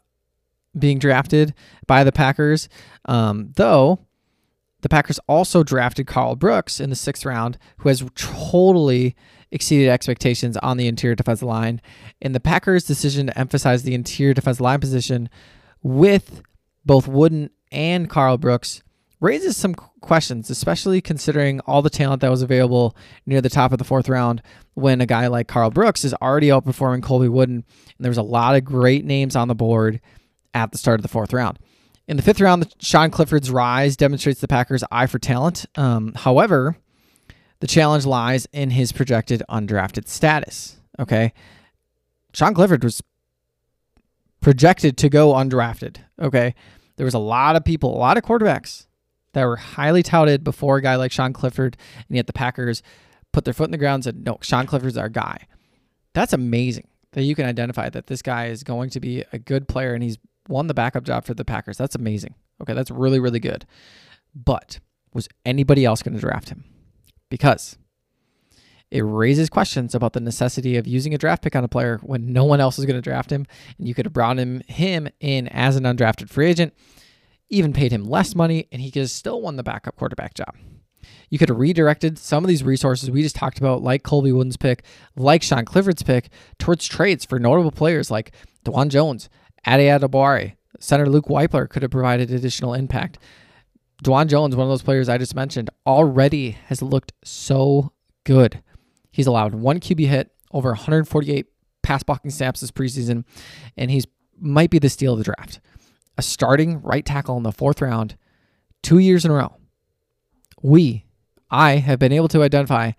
being 0.79 0.99
drafted 0.99 1.55
by 1.87 2.05
the 2.05 2.13
Packers, 2.13 2.69
um, 3.05 3.53
though 3.57 4.01
the 4.85 4.89
Packers 4.91 5.19
also 5.27 5.63
drafted 5.63 6.07
Karl 6.07 6.37
Brooks 6.37 6.79
in 6.79 6.91
the 6.91 6.97
sixth 6.97 7.25
round, 7.25 7.57
who 7.79 7.89
has 7.89 8.05
totally 8.17 9.17
exceeded 9.51 9.89
expectations 9.89 10.59
on 10.59 10.77
the 10.77 10.87
interior 10.87 11.15
defensive 11.15 11.49
line. 11.49 11.81
And 12.21 12.35
the 12.35 12.41
Packers' 12.41 12.85
decision 12.85 13.29
to 13.29 13.39
emphasize 13.39 13.83
the 13.83 13.95
interior 13.95 14.35
defensive 14.35 14.61
line 14.61 14.81
position 14.81 15.31
with 15.83 16.43
both 16.85 17.09
Wooden 17.09 17.49
and 17.73 18.11
Karl 18.11 18.37
Brooks 18.37 18.83
raises 19.21 19.57
some 19.57 19.75
questions, 19.75 20.51
especially 20.51 21.01
considering 21.01 21.61
all 21.61 21.81
the 21.81 21.89
talent 21.89 22.21
that 22.21 22.31
was 22.31 22.43
available 22.43 22.95
near 23.25 23.41
the 23.41 23.49
top 23.49 23.73
of 23.73 23.79
the 23.79 23.85
fourth 23.85 24.11
round 24.11 24.43
when 24.75 25.01
a 25.01 25.07
guy 25.07 25.29
like 25.29 25.49
Karl 25.49 25.71
Brooks 25.71 26.05
is 26.05 26.13
already 26.21 26.49
outperforming 26.49 27.03
Colby 27.03 27.29
Wooden. 27.29 27.55
And 27.57 27.65
there 28.01 28.11
was 28.11 28.19
a 28.19 28.23
lot 28.23 28.55
of 28.55 28.67
great 28.67 29.07
names 29.07 29.35
on 29.35 29.49
the 29.49 29.55
board 29.55 30.03
at 30.53 30.73
the 30.73 30.79
start 30.79 31.01
of 31.01 31.03
the 31.03 31.09
fourth 31.09 31.33
round. 31.33 31.59
In 32.07 32.17
the 32.17 32.23
fifth 32.23 32.41
round, 32.41 32.75
Sean 32.81 33.11
Clifford's 33.11 33.51
rise 33.51 33.97
demonstrates 33.97 34.41
the 34.41 34.49
Packers' 34.49 34.85
eye 34.91 35.07
for 35.07 35.19
talent. 35.19 35.65
Um, 35.75 36.13
however, 36.15 36.77
the 37.61 37.67
challenge 37.67 38.05
lies 38.05 38.47
in 38.53 38.71
his 38.71 38.93
projected 38.93 39.43
undrafted 39.49 40.09
status. 40.09 40.77
Okay. 40.99 41.33
Sean 42.35 42.53
Clifford 42.53 42.85
was 42.85 43.03
projected 44.41 44.99
to 44.99 45.09
go 45.09 45.33
undrafted. 45.33 45.97
Okay. 46.21 46.55
There 46.97 47.07
was 47.07 47.15
a 47.15 47.19
lot 47.19 47.57
of 47.57 47.65
people, 47.65 47.97
a 47.97 47.99
lot 47.99 48.19
of 48.19 48.23
quarterbacks 48.23 48.87
that 49.33 49.45
were 49.45 49.57
highly 49.57 50.03
touted 50.03 50.45
before 50.45 50.77
a 50.77 50.83
guy 50.83 50.97
like 50.97 51.11
Sean 51.11 51.33
Clifford, 51.33 51.77
and 52.09 52.17
yet 52.17 52.27
the 52.27 52.33
Packers 52.33 52.83
put 53.33 53.45
their 53.45 53.55
foot 53.55 53.65
in 53.65 53.73
the 53.73 53.79
ground 53.79 53.97
and 53.97 54.05
said, 54.05 54.25
no, 54.25 54.39
Sean 54.43 54.67
Clifford's 54.67 54.97
our 54.97 55.09
guy. 55.09 55.47
That's 56.13 56.33
amazing 56.33 56.89
that 57.13 57.23
you 57.23 57.35
can 57.35 57.47
identify 57.47 57.89
that 57.89 58.07
this 58.07 58.23
guy 58.23 58.47
is 58.47 58.63
going 58.63 58.91
to 58.91 59.01
be 59.01 59.25
a 59.33 59.39
good 59.39 59.67
player 59.69 59.95
and 59.95 60.03
he's 60.03 60.19
won 60.49 60.67
the 60.67 60.75
backup 60.75 61.05
job 61.05 61.25
for 61.25 61.35
the 61.35 61.45
Packers. 61.45 61.77
That's 61.79 61.95
amazing. 61.95 62.35
Okay, 62.63 62.75
that's 62.75 62.91
really, 62.91 63.21
really 63.21 63.41
good. 63.41 63.67
But 64.35 64.81
was 65.13 65.29
anybody 65.45 65.85
else 65.85 66.03
going 66.03 66.15
to 66.15 66.21
draft 66.21 66.49
him? 66.49 66.65
Because 67.31 67.79
it 68.91 69.01
raises 69.01 69.49
questions 69.49 69.95
about 69.95 70.13
the 70.13 70.21
necessity 70.21 70.77
of 70.77 70.87
using 70.87 71.15
a 71.15 71.19
draft 71.19 71.43
pick 71.43 71.57
on 71.57 71.65
a 71.65 71.69
player 71.69 71.99
when 72.03 72.33
no 72.33 72.45
one 72.45 72.61
else 72.61 72.79
is 72.79 72.85
going 72.85 72.97
to 72.97 73.03
draft 73.03 73.31
him. 73.31 73.47
And 73.79 73.89
you 73.89 73.95
could 73.95 74.07
have 74.07 74.13
brought 74.13 74.39
him, 74.39 74.63
him 74.69 75.09
in 75.21 75.49
as 75.49 75.77
an 75.77 75.85
undrafted 75.85 76.29
free 76.29 76.47
agent, 76.47 76.75
even 77.49 77.73
paid 77.73 77.93
him 77.93 78.05
less 78.05 78.35
money, 78.35 78.69
and 78.71 78.81
he 78.81 78.91
could 78.91 79.03
have 79.03 79.11
still 79.11 79.41
won 79.41 79.57
the 79.57 79.63
backup 79.63 79.97
quarterback 79.97 80.35
job. 80.35 80.55
You 81.29 81.39
could 81.39 81.49
have 81.49 81.59
redirected 81.59 82.19
some 82.19 82.45
of 82.45 82.49
these 82.49 82.63
resources 82.63 83.11
we 83.11 83.23
just 83.23 83.37
talked 83.37 83.59
about, 83.59 83.83
like 83.83 84.03
Colby 84.03 84.33
Wooden's 84.33 84.57
pick, 84.57 84.85
like 85.17 85.43
Sean 85.43 85.65
Clifford's 85.65 86.03
pick, 86.03 86.29
towards 86.59 86.87
trades 86.87 87.25
for 87.25 87.39
notable 87.39 87.73
players 87.73 88.11
like 88.11 88.33
Dawand 88.65 88.91
Jones, 88.91 89.29
Ade 89.67 90.01
Adebawore, 90.01 90.57
Center 90.79 91.07
Luke 91.07 91.27
Wypler 91.27 91.69
could 91.69 91.83
have 91.83 91.91
provided 91.91 92.31
additional 92.31 92.75
impact. 92.75 93.19
Dawand 94.03 94.29
Jones, 94.29 94.55
one 94.57 94.67
of 94.67 94.71
those 94.71 94.83
players 94.83 95.09
I 95.09 95.19
just 95.19 95.35
mentioned, 95.35 95.71
already 95.87 96.53
has 96.67 96.83
looked 96.83 97.13
so 97.25 97.93
good. 98.25 98.63
He's 99.11 99.27
allowed 99.27 99.55
one 99.55 99.81
QB 99.81 100.07
hit, 100.09 100.31
over 100.53 100.71
148 100.71 101.47
pass 101.83 102.03
blocking 102.03 102.31
snaps 102.31 102.61
this 102.61 102.71
preseason, 102.71 103.25
and 103.77 103.91
he's 103.91 104.07
might 104.41 104.71
be 104.71 104.79
the 104.79 104.89
steal 104.89 105.13
of 105.13 105.19
the 105.19 105.25
draft. 105.25 105.61
A 106.19 106.23
starting 106.23 106.83
right 106.83 107.05
tackle 107.05 107.37
in 107.37 107.45
the 107.45 107.53
fourth 107.53 107.81
round, 107.81 108.17
two 108.83 108.99
years 108.99 109.25
in 109.25 109.31
a 109.31 109.35
row. 109.35 109.57
We, 110.61 111.07
I 111.51 111.77
have 111.77 111.99
been 111.99 112.13
able 112.13 112.29
to 112.29 112.43
identify 112.43 112.93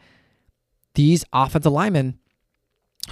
these 0.93 1.25
offensive 1.34 1.71
linemen 1.71 2.19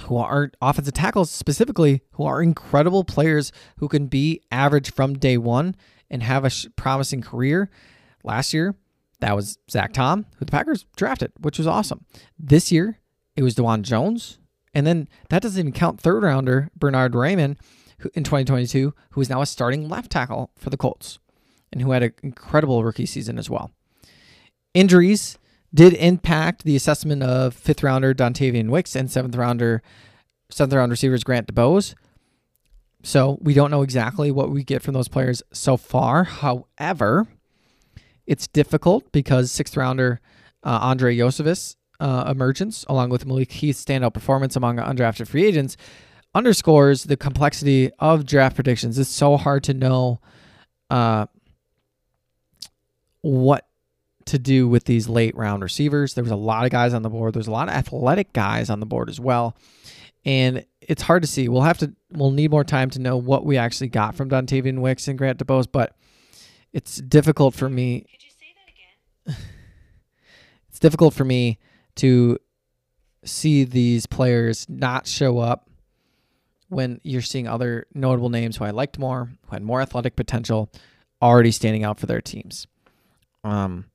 who 0.00 0.16
are 0.16 0.50
offensive 0.60 0.94
tackles 0.94 1.30
specifically, 1.30 2.02
who 2.12 2.24
are 2.24 2.42
incredible 2.42 3.04
players 3.04 3.52
who 3.78 3.88
can 3.88 4.06
be 4.06 4.40
average 4.50 4.92
from 4.92 5.14
day 5.14 5.36
one 5.36 5.74
and 6.10 6.22
have 6.22 6.44
a 6.44 6.50
sh- 6.50 6.66
promising 6.76 7.22
career. 7.22 7.70
Last 8.22 8.52
year, 8.52 8.74
that 9.20 9.36
was 9.36 9.58
Zach 9.70 9.92
Tom, 9.92 10.26
who 10.36 10.44
the 10.44 10.52
Packers 10.52 10.86
drafted, 10.96 11.32
which 11.40 11.58
was 11.58 11.66
awesome. 11.66 12.04
This 12.38 12.72
year, 12.72 12.98
it 13.36 13.42
was 13.42 13.54
Dawand 13.54 13.82
Jones. 13.82 14.38
And 14.74 14.86
then 14.86 15.08
that 15.28 15.42
doesn't 15.42 15.58
even 15.58 15.72
count 15.72 16.00
third 16.00 16.22
rounder 16.22 16.70
Bernard 16.76 17.12
Raimann 17.12 17.56
who, 17.98 18.10
in 18.14 18.24
2022, 18.24 18.94
who 19.10 19.20
is 19.20 19.30
now 19.30 19.40
a 19.40 19.46
starting 19.46 19.88
left 19.88 20.10
tackle 20.10 20.50
for 20.56 20.70
the 20.70 20.76
Colts 20.76 21.18
and 21.72 21.80
who 21.80 21.92
had 21.92 22.02
an 22.02 22.12
incredible 22.22 22.84
rookie 22.84 23.06
season 23.06 23.38
as 23.38 23.48
well. 23.48 23.70
Injuries 24.74 25.38
did 25.74 25.94
impact 25.94 26.64
the 26.64 26.76
assessment 26.76 27.22
of 27.22 27.52
fifth 27.52 27.82
rounder 27.82 28.14
Dontayvion 28.14 28.68
Wicks 28.70 28.94
and 28.94 29.10
seventh 29.10 29.34
rounder 29.34 29.82
seventh 30.50 30.74
round 30.74 30.90
receivers 30.90 31.24
Grant 31.24 31.52
DuBose. 31.52 31.94
So 33.02 33.38
we 33.42 33.52
don't 33.52 33.70
know 33.70 33.82
exactly 33.82 34.30
what 34.30 34.50
we 34.50 34.62
get 34.62 34.82
from 34.82 34.94
those 34.94 35.08
players 35.08 35.42
so 35.52 35.76
far. 35.76 36.24
However, 36.24 37.26
it's 38.26 38.46
difficult 38.46 39.10
because 39.12 39.50
sixth 39.50 39.76
rounder 39.76 40.20
uh, 40.62 40.78
Andrei 40.82 41.16
Iosivas 41.16 41.76
uh, 42.00 42.24
emergence, 42.28 42.84
along 42.88 43.10
with 43.10 43.26
Malik 43.26 43.52
Heath's 43.52 43.84
standout 43.84 44.14
performance 44.14 44.56
among 44.56 44.76
undrafted 44.76 45.28
free 45.28 45.44
agents, 45.44 45.76
underscores 46.34 47.04
the 47.04 47.16
complexity 47.16 47.90
of 47.98 48.24
draft 48.24 48.54
predictions. 48.54 48.98
It's 48.98 49.10
so 49.10 49.36
hard 49.36 49.64
to 49.64 49.74
know 49.74 50.20
uh, 50.88 51.26
what 53.20 53.66
to 54.26 54.38
do 54.38 54.68
with 54.68 54.84
these 54.84 55.08
late 55.08 55.36
round 55.36 55.62
receivers. 55.62 56.14
There 56.14 56.24
was 56.24 56.30
a 56.30 56.36
lot 56.36 56.64
of 56.64 56.70
guys 56.70 56.94
on 56.94 57.02
the 57.02 57.10
board. 57.10 57.34
There's 57.34 57.46
a 57.46 57.52
lot 57.52 57.68
of 57.68 57.74
athletic 57.74 58.32
guys 58.32 58.70
on 58.70 58.80
the 58.80 58.86
board 58.86 59.08
as 59.08 59.20
well. 59.20 59.56
And 60.24 60.64
it's 60.80 61.02
hard 61.02 61.22
to 61.22 61.28
see. 61.28 61.48
We'll 61.48 61.62
have 61.62 61.78
to 61.78 61.94
we'll 62.12 62.30
need 62.30 62.50
more 62.50 62.64
time 62.64 62.90
to 62.90 62.98
know 62.98 63.16
what 63.16 63.44
we 63.44 63.56
actually 63.56 63.88
got 63.88 64.14
from 64.14 64.30
Dontayvion 64.30 64.80
Wicks 64.80 65.08
and 65.08 65.18
Grant 65.18 65.38
DuBose, 65.38 65.66
but 65.70 65.96
it's 66.72 66.96
difficult 66.96 67.54
for 67.54 67.68
me. 67.68 68.00
Could 68.10 68.24
you 68.24 68.30
say 68.30 68.54
that 68.56 69.32
again? 69.32 69.42
it's 70.68 70.78
difficult 70.78 71.14
for 71.14 71.24
me 71.24 71.58
to 71.96 72.38
see 73.24 73.64
these 73.64 74.06
players 74.06 74.66
not 74.68 75.06
show 75.06 75.38
up 75.38 75.68
when 76.68 77.00
you're 77.04 77.22
seeing 77.22 77.46
other 77.46 77.86
notable 77.94 78.30
names 78.30 78.56
who 78.56 78.64
I 78.64 78.70
liked 78.70 78.98
more, 78.98 79.26
who 79.46 79.50
had 79.50 79.62
more 79.62 79.80
athletic 79.80 80.16
potential, 80.16 80.70
already 81.22 81.50
standing 81.50 81.84
out 81.84 82.00
for 82.00 82.06
their 82.06 82.20
teams. 82.20 82.66
Um, 83.44 83.86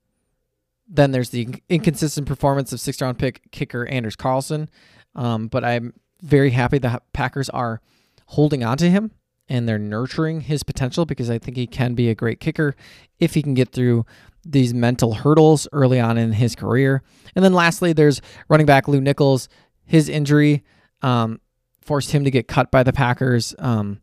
then 0.89 1.11
there's 1.11 1.29
the 1.29 1.47
inconsistent 1.69 2.27
performance 2.27 2.73
of 2.73 2.81
sixth 2.81 3.01
round 3.01 3.19
pick 3.19 3.41
kicker 3.51 3.85
Anders 3.85 4.15
Carlson. 4.15 4.69
Um, 5.15 5.47
but 5.47 5.63
I'm 5.63 5.93
very 6.21 6.49
happy 6.49 6.79
the 6.79 7.01
Packers 7.13 7.49
are 7.49 7.81
holding 8.25 8.63
on 8.63 8.77
to 8.77 8.89
him 8.89 9.11
and 9.47 9.67
they're 9.67 9.79
nurturing 9.79 10.41
his 10.41 10.63
potential 10.63 11.05
because 11.05 11.29
I 11.29 11.39
think 11.39 11.57
he 11.57 11.67
can 11.67 11.95
be 11.95 12.09
a 12.09 12.15
great 12.15 12.39
kicker 12.39 12.75
if 13.19 13.33
he 13.33 13.41
can 13.41 13.53
get 13.53 13.71
through 13.71 14.05
these 14.45 14.73
mental 14.73 15.15
hurdles 15.15 15.67
early 15.71 15.99
on 15.99 16.17
in 16.17 16.33
his 16.33 16.55
career. 16.55 17.01
And 17.35 17.43
then 17.43 17.53
lastly, 17.53 17.93
there's 17.93 18.21
running 18.47 18.65
back 18.65 18.87
Lew 18.87 19.01
Nichols. 19.01 19.49
His 19.85 20.07
injury 20.07 20.63
um, 21.01 21.41
forced 21.81 22.11
him 22.11 22.23
to 22.23 22.31
get 22.31 22.47
cut 22.47 22.71
by 22.71 22.83
the 22.83 22.93
Packers. 22.93 23.55
Um, 23.59 23.99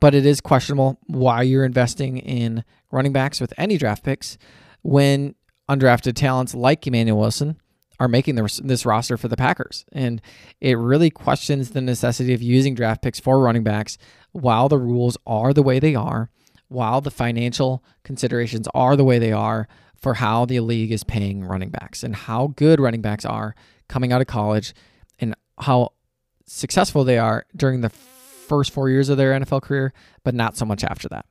but 0.00 0.14
it 0.14 0.26
is 0.26 0.40
questionable 0.40 0.98
why 1.06 1.42
you're 1.42 1.64
investing 1.64 2.18
in 2.18 2.64
running 2.90 3.12
backs 3.12 3.40
with 3.40 3.52
any 3.56 3.78
draft 3.78 4.02
picks 4.02 4.38
when 4.82 5.34
undrafted 5.70 6.14
talents 6.14 6.54
like 6.54 6.86
Emmanuel 6.86 7.20
Wilson 7.20 7.60
are 8.00 8.08
making 8.08 8.34
this 8.34 8.86
roster 8.86 9.16
for 9.16 9.28
the 9.28 9.36
Packers. 9.36 9.84
And 9.92 10.20
it 10.60 10.76
really 10.76 11.10
questions 11.10 11.70
the 11.70 11.80
necessity 11.80 12.32
of 12.32 12.42
using 12.42 12.74
draft 12.74 13.02
picks 13.02 13.20
for 13.20 13.38
running 13.38 13.62
backs 13.62 13.98
while 14.32 14.68
the 14.68 14.78
rules 14.78 15.16
are 15.26 15.52
the 15.52 15.62
way 15.62 15.78
they 15.78 15.94
are, 15.94 16.30
while 16.68 17.00
the 17.00 17.10
financial 17.10 17.84
considerations 18.02 18.66
are 18.74 18.96
the 18.96 19.04
way 19.04 19.18
they 19.18 19.32
are 19.32 19.68
for 19.96 20.14
how 20.14 20.46
the 20.46 20.60
league 20.60 20.90
is 20.90 21.04
paying 21.04 21.44
running 21.44 21.68
backs 21.68 22.02
and 22.02 22.16
how 22.16 22.48
good 22.56 22.80
running 22.80 23.02
backs 23.02 23.26
are 23.26 23.54
coming 23.88 24.12
out 24.12 24.22
of 24.22 24.26
college 24.26 24.72
and 25.18 25.34
how 25.58 25.92
successful 26.46 27.04
they 27.04 27.18
are 27.18 27.44
during 27.54 27.82
the 27.82 27.90
first 27.90 28.72
four 28.72 28.88
years 28.88 29.10
of 29.10 29.18
their 29.18 29.38
NFL 29.38 29.62
career, 29.62 29.92
but 30.24 30.34
not 30.34 30.56
so 30.56 30.64
much 30.64 30.82
after 30.84 31.08
that. 31.10 31.26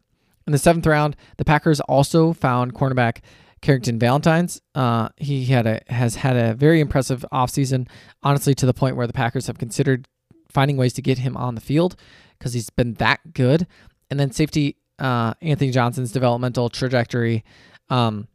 In 0.46 0.52
the 0.52 0.60
seventh 0.60 0.86
round, 0.86 1.16
the 1.38 1.46
Packers 1.46 1.80
also 1.82 2.32
found 2.32 2.76
cornerback 2.76 3.22
Carrington 3.62 4.00
Valentines. 4.00 4.62
Uh, 4.76 5.10
he 5.18 5.46
had 5.46 5.68
a 5.68 5.82
has 5.88 6.16
had 6.16 6.36
a 6.36 6.54
very 6.54 6.80
impressive 6.80 7.26
offseason, 7.32 7.88
honestly, 8.24 8.54
to 8.56 8.66
the 8.66 8.74
point 8.74 8.96
where 8.96 9.08
the 9.08 9.14
Packers 9.14 9.48
have 9.48 9.58
considered 9.58 10.08
finding 10.50 10.78
ways 10.78 10.94
to 10.94 11.02
get 11.02 11.20
him 11.20 11.38
on 11.38 11.56
the 11.56 11.62
field 11.62 11.96
because 12.38 12.54
he's 12.54 12.70
been 12.70 12.94
that 12.96 13.34
good. 13.34 13.68
And 14.10 14.20
then 14.20 14.32
safety 14.32 14.78
uh, 15.00 15.34
Anthony 15.42 15.72
Johnson's 15.72 16.12
developmental 16.12 16.70
trajectory. 16.70 17.44
Um, 17.90 18.28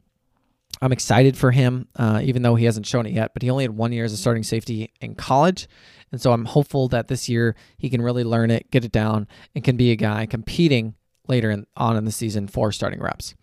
I'm 0.82 0.92
excited 0.92 1.36
for 1.36 1.50
him, 1.50 1.88
uh, 1.96 2.20
even 2.22 2.42
though 2.42 2.56
he 2.56 2.64
hasn't 2.64 2.86
shown 2.86 3.06
it 3.06 3.12
yet. 3.12 3.32
But 3.32 3.42
he 3.42 3.50
only 3.50 3.64
had 3.64 3.76
one 3.76 3.92
year 3.92 4.04
as 4.04 4.12
a 4.12 4.16
starting 4.16 4.42
safety 4.42 4.92
in 5.00 5.14
college, 5.14 5.68
and 6.10 6.20
so 6.20 6.32
I'm 6.32 6.44
hopeful 6.44 6.88
that 6.88 7.08
this 7.08 7.28
year 7.28 7.54
he 7.78 7.88
can 7.88 8.02
really 8.02 8.24
learn 8.24 8.50
it, 8.50 8.70
get 8.70 8.84
it 8.84 8.92
down, 8.92 9.28
and 9.54 9.62
can 9.62 9.76
be 9.76 9.92
a 9.92 9.96
guy 9.96 10.26
competing 10.26 10.94
later 11.28 11.50
in, 11.50 11.66
on 11.76 11.96
in 11.96 12.04
the 12.04 12.12
season 12.12 12.48
for 12.48 12.72
starting 12.72 13.00
reps. 13.00 13.34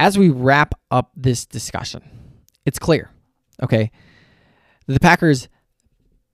As 0.00 0.16
we 0.16 0.30
wrap 0.30 0.74
up 0.90 1.12
this 1.14 1.44
discussion, 1.44 2.02
it's 2.64 2.78
clear, 2.78 3.10
okay, 3.62 3.90
the 4.86 4.98
Packers 4.98 5.50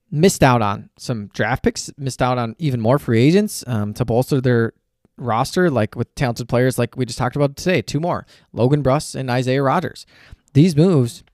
missed 0.08 0.44
out 0.44 0.62
on 0.62 0.88
some 0.96 1.26
draft 1.34 1.64
picks, 1.64 1.90
missed 1.98 2.22
out 2.22 2.38
on 2.38 2.54
even 2.60 2.80
more 2.80 3.00
free 3.00 3.20
agents 3.20 3.64
um, 3.66 3.92
to 3.94 4.04
bolster 4.04 4.40
their 4.40 4.72
roster, 5.18 5.68
like 5.68 5.96
with 5.96 6.14
talented 6.14 6.48
players 6.48 6.78
like 6.78 6.96
we 6.96 7.04
just 7.04 7.18
talked 7.18 7.34
about 7.34 7.56
today, 7.56 7.82
two 7.82 7.98
more 7.98 8.24
Logan 8.52 8.84
Bruss 8.84 9.16
and 9.16 9.28
Isaiah 9.28 9.64
Rodgers. 9.64 10.06
These 10.52 10.76
moves 10.76 11.24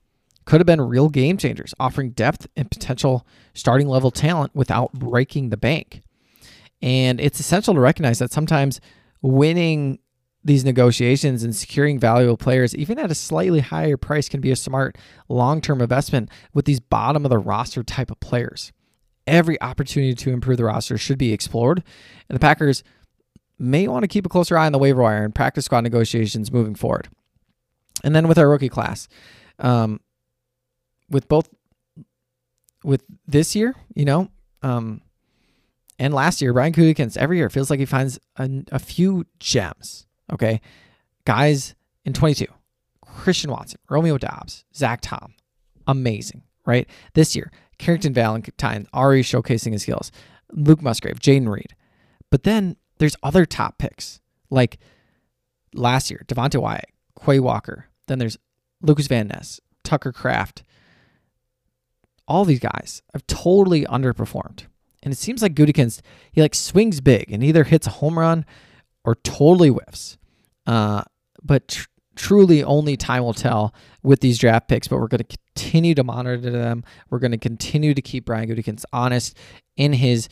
could 0.45 0.59
have 0.59 0.65
been 0.65 0.81
real 0.81 1.09
game 1.09 1.37
changers, 1.37 1.75
offering 1.79 2.13
depth 2.13 2.47
and 2.57 2.71
potential 2.71 3.27
starting 3.53 3.87
level 3.87 4.09
talent 4.09 4.55
without 4.55 4.91
breaking 4.93 5.49
the 5.49 5.57
bank. 5.57 6.01
And 6.81 7.21
it's 7.21 7.39
essential 7.39 7.75
to 7.75 7.79
recognize 7.79 8.17
that 8.17 8.31
sometimes 8.31 8.81
winning 9.21 9.99
these 10.43 10.65
negotiations 10.65 11.43
and 11.43 11.55
securing 11.55 11.97
valuable 11.99 12.37
players, 12.37 12.75
even 12.75 12.99
at 12.99 13.11
a 13.11 13.15
slightly 13.15 13.61
higher 13.61 13.97
price, 13.97 14.27
can 14.27 14.41
be 14.41 14.51
a 14.51 14.55
smart 14.55 14.97
long 15.29 15.61
term 15.61 15.81
investment 15.81 16.29
with 16.53 16.65
these 16.65 16.79
bottom 16.79 17.25
of 17.25 17.29
the 17.29 17.37
roster 17.37 17.83
type 17.83 18.11
of 18.11 18.19
players. 18.19 18.71
Every 19.25 19.61
opportunity 19.61 20.15
to 20.15 20.31
improve 20.31 20.57
the 20.57 20.65
roster 20.65 20.97
should 20.97 21.17
be 21.17 21.31
explored. 21.31 21.81
And 22.27 22.35
the 22.35 22.41
Packers 22.41 22.83
may 23.57 23.87
want 23.87 24.03
to 24.03 24.07
keep 24.07 24.25
a 24.25 24.29
closer 24.29 24.57
eye 24.57 24.65
on 24.65 24.73
the 24.73 24.79
waiver 24.79 25.01
wire 25.01 25.23
and 25.23 25.33
practice 25.33 25.65
squad 25.65 25.81
negotiations 25.81 26.51
moving 26.51 26.75
forward. 26.75 27.07
And 28.03 28.13
then 28.13 28.27
with 28.27 28.37
our 28.37 28.49
rookie 28.49 28.69
class, 28.69 29.07
um, 29.59 30.01
with 31.09 31.29
both 31.29 31.49
with 32.83 33.03
this 33.25 33.55
year, 33.55 33.75
you 33.95 34.03
know, 34.03 34.29
um, 34.61 35.01
and 35.99 36.13
last 36.13 36.41
year, 36.41 36.51
Brian 36.51 36.73
Gutekunst 36.73 37.15
every 37.15 37.37
year 37.37 37.49
feels 37.49 37.69
like 37.69 37.79
he 37.79 37.85
finds 37.85 38.19
a, 38.35 38.49
a 38.71 38.79
few 38.79 39.25
gems. 39.39 40.05
Okay, 40.31 40.61
guys 41.25 41.75
in 42.05 42.13
22, 42.13 42.45
Christian 43.01 43.51
Watson, 43.51 43.79
Romeo 43.89 44.17
Doubs, 44.17 44.65
Zach 44.75 45.01
Tom, 45.01 45.33
amazing, 45.87 46.43
right? 46.65 46.87
This 47.13 47.35
year, 47.35 47.51
Carrington 47.77 48.13
Valentine 48.13 48.87
already 48.93 49.23
showcasing 49.23 49.73
his 49.73 49.83
skills, 49.83 50.11
Luke 50.51 50.81
Musgrave, 50.81 51.19
Jayden 51.19 51.49
Reed, 51.49 51.75
but 52.29 52.43
then 52.43 52.77
there's 52.99 53.15
other 53.21 53.45
top 53.45 53.77
picks 53.77 54.21
like 54.49 54.79
last 55.73 56.09
year, 56.09 56.23
Devonte 56.27 56.59
Wyatt, 56.61 56.89
Quay 57.23 57.39
Walker. 57.39 57.89
Then 58.07 58.19
there's 58.19 58.37
Lucas 58.81 59.07
Van 59.07 59.27
Ness, 59.27 59.59
Tucker 59.83 60.11
Kraft. 60.11 60.63
All 62.27 62.45
these 62.45 62.59
guys 62.59 63.01
have 63.13 63.27
totally 63.27 63.83
underperformed. 63.85 64.65
And 65.01 65.11
it 65.11 65.17
seems 65.17 65.41
like 65.41 65.55
Gutekunst, 65.55 66.01
he 66.31 66.41
like 66.41 66.55
swings 66.55 67.01
big 67.01 67.31
and 67.31 67.43
either 67.43 67.65
hits 67.65 67.87
a 67.87 67.91
home 67.91 68.17
run 68.17 68.45
or 69.03 69.15
totally 69.15 69.69
whiffs. 69.69 70.17
Uh, 70.65 71.03
but 71.41 71.67
tr- 71.67 71.87
truly 72.15 72.63
only 72.63 72.95
time 72.95 73.23
will 73.23 73.33
tell 73.33 73.73
with 74.01 74.21
these 74.21 74.37
draft 74.37 74.67
picks, 74.67 74.87
but 74.87 74.99
we're 74.99 75.07
going 75.07 75.23
to 75.23 75.37
continue 75.55 75.95
to 75.95 76.03
monitor 76.03 76.49
them. 76.49 76.83
We're 77.09 77.19
going 77.19 77.31
to 77.31 77.37
continue 77.37 77.93
to 77.93 78.01
keep 78.01 78.25
Brian 78.25 78.49
Gutekunst 78.49 78.85
honest 78.93 79.37
in 79.75 79.93
his 79.93 80.29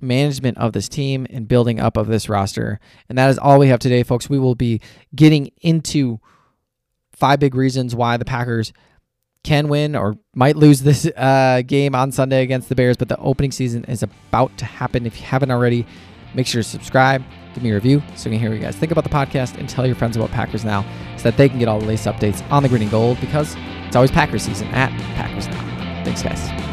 management 0.00 0.58
of 0.58 0.72
this 0.72 0.88
team 0.88 1.26
and 1.30 1.46
building 1.46 1.78
up 1.78 1.96
of 1.96 2.08
this 2.08 2.28
roster. 2.28 2.80
And 3.08 3.16
that 3.18 3.30
is 3.30 3.38
all 3.38 3.58
we 3.58 3.68
have 3.68 3.78
today, 3.78 4.02
folks. 4.02 4.28
We 4.28 4.38
will 4.38 4.56
be 4.56 4.80
getting 5.14 5.50
into 5.60 6.18
five 7.12 7.38
big 7.38 7.54
reasons 7.54 7.94
why 7.94 8.16
the 8.16 8.24
Packers 8.24 8.72
can 9.44 9.68
win 9.68 9.96
or 9.96 10.16
might 10.34 10.56
lose 10.56 10.82
this 10.82 11.06
uh, 11.16 11.62
game 11.66 11.94
on 11.94 12.12
Sunday 12.12 12.42
against 12.42 12.68
the 12.68 12.74
Bears, 12.74 12.96
but 12.96 13.08
the 13.08 13.18
opening 13.18 13.52
season 13.52 13.84
is 13.84 14.02
about 14.02 14.56
to 14.58 14.64
happen. 14.64 15.06
If 15.06 15.20
you 15.20 15.26
haven't 15.26 15.50
already, 15.50 15.86
make 16.34 16.46
sure 16.46 16.62
to 16.62 16.68
subscribe, 16.68 17.22
give 17.54 17.62
me 17.62 17.70
a 17.70 17.74
review 17.74 18.02
so 18.14 18.30
we 18.30 18.36
can 18.36 18.40
hear 18.40 18.50
what 18.50 18.56
you 18.56 18.62
guys 18.62 18.76
think 18.76 18.92
about 18.92 19.04
the 19.04 19.10
podcast, 19.10 19.58
and 19.58 19.68
tell 19.68 19.86
your 19.86 19.96
friends 19.96 20.16
about 20.16 20.30
Packers 20.30 20.64
Now 20.64 20.84
so 21.16 21.24
that 21.24 21.36
they 21.36 21.48
can 21.48 21.58
get 21.58 21.68
all 21.68 21.78
the 21.78 21.86
latest 21.86 22.06
updates 22.06 22.42
on 22.50 22.62
the 22.62 22.68
green 22.68 22.82
and 22.82 22.90
gold 22.90 23.20
because 23.20 23.56
it's 23.86 23.96
always 23.96 24.10
Packers 24.10 24.42
season 24.42 24.68
at 24.68 24.90
Packers 25.14 25.48
Now. 25.48 26.04
Thanks, 26.04 26.22
guys. 26.22 26.71